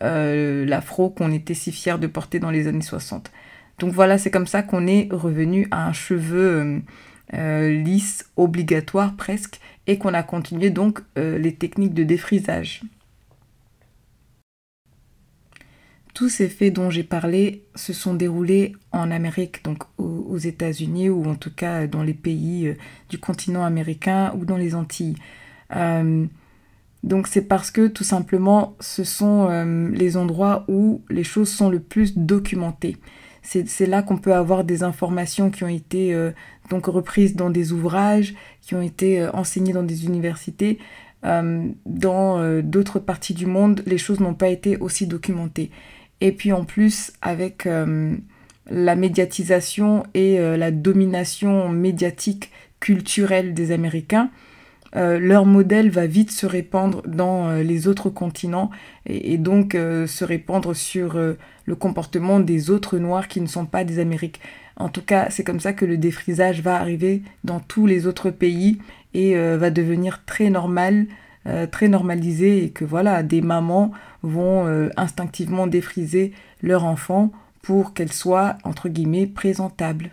l'afro 0.00 1.08
qu'on 1.08 1.32
était 1.32 1.54
si 1.54 1.72
fiers 1.72 1.96
de 1.98 2.06
porter 2.06 2.38
dans 2.38 2.50
les 2.50 2.66
années 2.66 2.82
60. 2.82 3.32
Donc 3.78 3.94
voilà, 3.94 4.18
c'est 4.18 4.30
comme 4.30 4.46
ça 4.46 4.62
qu'on 4.62 4.86
est 4.86 5.08
revenu 5.10 5.66
à 5.70 5.86
un 5.86 5.94
cheveu 5.94 6.82
lisse, 7.32 8.28
obligatoire 8.36 9.16
presque, 9.16 9.58
et 9.86 9.96
qu'on 9.96 10.12
a 10.12 10.22
continué 10.22 10.68
donc 10.68 11.00
les 11.16 11.54
techniques 11.54 11.94
de 11.94 12.04
défrisage. 12.04 12.82
Tous 16.14 16.28
ces 16.28 16.48
faits 16.48 16.72
dont 16.72 16.90
j'ai 16.90 17.02
parlé 17.02 17.64
se 17.74 17.92
sont 17.92 18.14
déroulés 18.14 18.76
en 18.92 19.10
Amérique, 19.10 19.64
donc 19.64 19.82
aux, 19.98 20.38
États-Unis 20.38 21.08
ou 21.10 21.28
en 21.28 21.34
tout 21.34 21.52
cas 21.54 21.88
dans 21.88 22.04
les 22.04 22.14
pays 22.14 22.68
euh, 22.68 22.74
du 23.08 23.18
continent 23.18 23.64
américain 23.64 24.32
ou 24.36 24.44
dans 24.44 24.56
les 24.56 24.76
Antilles. 24.76 25.16
Euh, 25.74 26.24
donc 27.02 27.26
c'est 27.26 27.42
parce 27.42 27.72
que 27.72 27.88
tout 27.88 28.04
simplement 28.04 28.76
ce 28.78 29.02
sont 29.02 29.48
euh, 29.50 29.90
les 29.90 30.16
endroits 30.16 30.64
où 30.68 31.02
les 31.10 31.24
choses 31.24 31.50
sont 31.50 31.68
le 31.68 31.80
plus 31.80 32.16
documentées. 32.16 32.96
C'est 33.42 33.86
là 33.86 34.02
qu'on 34.02 34.16
peut 34.16 34.34
avoir 34.34 34.64
des 34.64 34.84
informations 34.84 35.50
qui 35.50 35.64
ont 35.64 35.68
été 35.68 36.18
donc 36.70 36.86
reprises 36.86 37.36
dans 37.36 37.50
des 37.50 37.72
ouvrages, 37.72 38.34
qui 38.62 38.74
ont 38.74 38.80
été 38.80 39.28
enseignées 39.34 39.74
dans 39.74 39.82
des 39.82 40.06
universités. 40.06 40.78
dans 41.22 42.62
d'autres 42.62 43.00
parties 43.00 43.34
du 43.34 43.44
monde, 43.44 43.82
les 43.84 43.98
choses 43.98 44.20
n'ont 44.20 44.32
pas 44.32 44.48
été 44.48 44.78
aussi 44.78 45.06
documentées. 45.06 45.70
Et 46.24 46.32
puis 46.32 46.54
en 46.54 46.64
plus, 46.64 47.12
avec 47.20 47.66
euh, 47.66 48.16
la 48.70 48.96
médiatisation 48.96 50.04
et 50.14 50.40
euh, 50.40 50.56
la 50.56 50.70
domination 50.70 51.68
médiatique 51.68 52.50
culturelle 52.80 53.52
des 53.52 53.72
Américains, 53.72 54.30
euh, 54.96 55.18
leur 55.18 55.44
modèle 55.44 55.90
va 55.90 56.06
vite 56.06 56.30
se 56.30 56.46
répandre 56.46 57.02
dans 57.06 57.52
les 57.52 57.88
autres 57.88 58.08
continents 58.08 58.70
et, 59.04 59.36
donc 59.36 59.72
se 59.74 60.24
répandre 60.24 60.74
sur 60.74 61.18
le 61.18 61.74
comportement 61.74 62.40
des 62.40 62.70
autres 62.70 62.96
Noirs 62.96 63.28
qui 63.28 63.42
ne 63.42 63.46
sont 63.46 63.66
pas 63.66 63.84
des 63.84 63.98
Amériques. 63.98 64.40
En 64.76 64.88
tout 64.88 65.02
cas, 65.02 65.28
c'est 65.28 65.44
comme 65.44 65.60
ça 65.60 65.74
que 65.74 65.84
le 65.84 65.98
défrisage 65.98 66.62
va 66.62 66.76
arriver 66.76 67.20
dans 67.44 67.60
tous 67.60 67.86
les 67.86 68.06
autres 68.06 68.30
pays 68.30 68.78
et 69.12 69.36
va 69.36 69.68
devenir 69.68 70.22
très 70.24 70.48
normal, 70.48 71.06
très 71.70 71.88
normalisé 71.88 72.64
et 72.64 72.70
que 72.70 72.84
voilà, 72.84 73.22
des 73.22 73.42
mamans 73.42 73.92
vont 74.22 74.66
euh, 74.66 74.88
instinctivement 74.96 75.66
défriser 75.66 76.32
leur 76.62 76.84
enfant 76.84 77.30
pour 77.62 77.94
qu'elle 77.94 78.12
soit, 78.12 78.58
entre 78.64 78.88
guillemets, 78.88 79.26
présentable. 79.26 80.10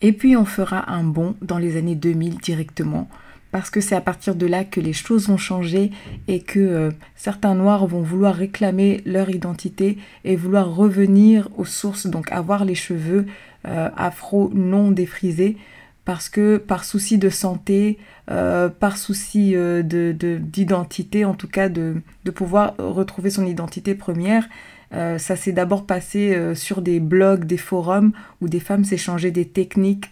Et 0.00 0.12
puis 0.12 0.36
on 0.36 0.44
fera 0.44 0.92
un 0.92 1.04
bond 1.04 1.34
dans 1.40 1.58
les 1.58 1.76
années 1.76 1.94
2000 1.94 2.36
directement, 2.38 3.08
parce 3.52 3.70
que 3.70 3.80
c'est 3.80 3.94
à 3.94 4.00
partir 4.00 4.34
de 4.34 4.46
là 4.46 4.64
que 4.64 4.80
les 4.80 4.92
choses 4.92 5.28
vont 5.28 5.38
changer 5.38 5.90
et 6.28 6.40
que 6.40 6.60
euh, 6.60 6.90
certains 7.16 7.54
noirs 7.54 7.86
vont 7.86 8.02
vouloir 8.02 8.34
réclamer 8.34 9.00
leur 9.06 9.30
identité 9.30 9.96
et 10.24 10.36
vouloir 10.36 10.74
revenir 10.74 11.48
aux 11.56 11.64
sources, 11.64 12.06
donc 12.06 12.30
avoir 12.32 12.64
les 12.64 12.74
cheveux 12.74 13.26
euh, 13.66 13.88
afro 13.96 14.50
non 14.52 14.90
défrisés, 14.90 15.56
parce 16.04 16.28
que 16.28 16.58
par 16.58 16.84
souci 16.84 17.18
de 17.18 17.30
santé, 17.30 17.98
euh, 18.30 18.68
par 18.68 18.98
souci 18.98 19.54
euh, 19.54 19.82
d'identité, 19.82 21.24
en 21.24 21.34
tout 21.34 21.48
cas 21.48 21.68
de, 21.68 22.02
pouvoir 22.34 22.74
retrouver 22.78 23.30
son 23.30 23.46
identité 23.46 23.94
première, 23.94 24.48
euh, 24.92 25.18
ça 25.18 25.34
s'est 25.34 25.52
d'abord 25.52 25.86
passé 25.86 26.54
sur 26.54 26.82
des 26.82 27.00
blogs, 27.00 27.44
des 27.44 27.56
forums 27.56 28.12
où 28.40 28.48
des 28.48 28.60
femmes 28.60 28.84
s'échangeaient 28.84 29.30
des 29.30 29.46
techniques 29.46 30.10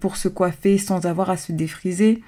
pour 0.00 0.16
se 0.16 0.28
coiffer 0.28 0.78
sans 0.78 1.04
avoir 1.04 1.28
à 1.28 1.36
se 1.36 1.52
défriser. 1.52 2.22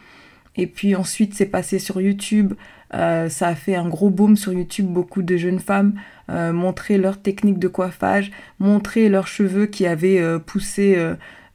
Et 0.57 0.66
puis 0.66 0.94
ensuite, 0.94 1.33
c'est 1.33 1.46
passé 1.46 1.78
sur 1.78 1.98
YouTube. 1.98 2.52
ça 2.90 3.48
a 3.48 3.55
fait 3.55 3.74
un 3.74 3.88
gros 3.88 4.11
boom 4.11 4.37
sur 4.37 4.52
YouTube. 4.52 4.87
Beaucoup 4.87 5.22
de 5.22 5.38
jeunes 5.38 5.61
femmes 5.61 5.94
montraient 6.28 6.98
leurs 6.98 7.22
techniques 7.22 7.59
de 7.59 7.68
coiffage, 7.68 8.31
montraient 8.59 9.09
leurs 9.09 9.28
cheveux 9.28 9.64
qui 9.64 9.87
avaient 9.87 10.20
poussé 10.40 10.98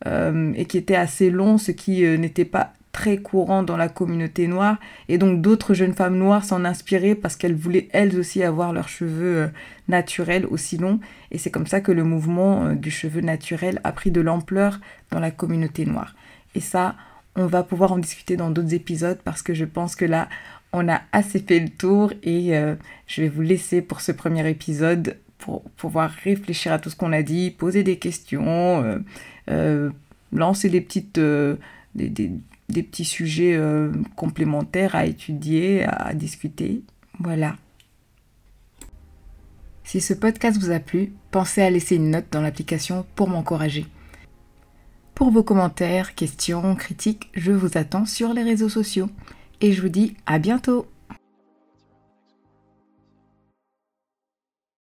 et 0.06 0.66
qui 0.66 0.78
était 0.78 0.96
assez 0.96 1.30
long, 1.30 1.58
ce 1.58 1.72
qui 1.72 2.06
euh, 2.06 2.18
n'était 2.18 2.46
pas 2.46 2.74
très 2.92 3.18
courant 3.18 3.64
dans 3.64 3.78
la 3.78 3.90
communauté 3.90 4.48
noire. 4.48 4.78
Et 5.08 5.18
donc 5.18 5.42
d'autres 5.42 5.74
jeunes 5.74 5.94
femmes 5.94 6.18
noires 6.18 6.44
s'en 6.44 6.66
inspiraient 6.66 7.16
parce 7.16 7.36
qu'elles 7.36 7.56
voulaient 7.56 7.90
elles 7.92 8.18
aussi 8.20 8.44
avoir 8.44 8.74
leurs 8.74 8.90
cheveux 8.90 9.38
euh, 9.38 9.48
naturels 9.88 10.46
aussi 10.46 10.78
longs. 10.78 11.00
Et 11.32 11.38
c'est 11.38 11.52
comme 11.52 11.68
ça 11.68 11.82
que 11.82 11.92
le 11.92 12.04
mouvement 12.04 12.74
du 12.74 12.92
cheveu 12.92 13.22
naturel 13.22 13.82
a 13.84 13.92
pris 13.92 14.12
de 14.12 14.22
l'ampleur 14.22 14.80
dans 15.12 15.20
la 15.20 15.32
communauté 15.32 15.86
noire. 15.86 16.16
Et 16.56 16.60
ça, 16.60 16.96
on 17.36 17.46
va 17.46 17.64
pouvoir 17.64 17.92
en 17.92 17.98
discuter 17.98 18.36
dans 18.36 18.50
d'autres 18.50 18.74
épisodes 18.74 19.20
parce 19.24 19.42
que 19.42 19.54
je 19.54 19.66
pense 19.66 19.96
que 19.96 20.06
là, 20.06 20.28
on 20.74 20.88
a 20.90 21.02
assez 21.12 21.40
fait 21.40 21.60
le 21.60 21.70
tour 21.70 22.12
et 22.24 22.54
je 23.06 23.22
vais 23.22 23.30
vous 23.30 23.42
laisser 23.42 23.82
pour 23.82 24.02
ce 24.02 24.12
premier 24.12 24.50
épisode 24.50 25.18
pour 25.38 25.64
pouvoir 25.78 26.12
réfléchir 26.24 26.74
à 26.74 26.80
tout 26.80 26.90
ce 26.90 26.96
qu'on 26.96 27.14
a 27.14 27.22
dit, 27.22 27.52
poser 27.52 27.84
des 27.84 27.98
questions, 27.98 28.84
euh, 28.84 28.98
lancer 30.32 30.70
des, 30.70 30.82
petites, 30.82 31.18
euh, 31.18 31.56
des, 31.96 32.10
des, 32.10 32.84
petits 32.84 33.06
sujets 33.06 33.56
euh, 33.56 33.92
complémentaires 34.16 34.96
à 34.96 35.06
étudier, 35.06 35.84
à 35.84 36.14
discuter. 36.14 36.84
Voilà. 37.20 37.56
Si 39.84 40.02
ce 40.02 40.14
podcast 40.14 40.60
vous 40.60 40.72
a 40.72 40.80
plu, 40.80 41.14
pensez 41.32 41.62
à 41.62 41.70
laisser 41.70 41.96
une 41.96 42.12
note 42.12 42.26
dans 42.32 42.42
l'application 42.42 43.06
pour 43.16 43.30
m'encourager. 43.30 43.86
Pour 45.16 45.32
vos 45.32 45.44
commentaires, 45.44 46.14
questions, 46.14 46.76
critiques, 46.76 47.30
je 47.34 47.52
vous 47.52 47.78
attends 47.78 48.06
sur 48.06 48.34
les 48.34 48.44
réseaux 48.44 48.70
sociaux. 48.70 49.10
Et 49.62 49.72
je 49.72 49.82
vous 49.82 49.90
dis 49.90 50.16
à 50.26 50.38
bientôt 50.38 50.86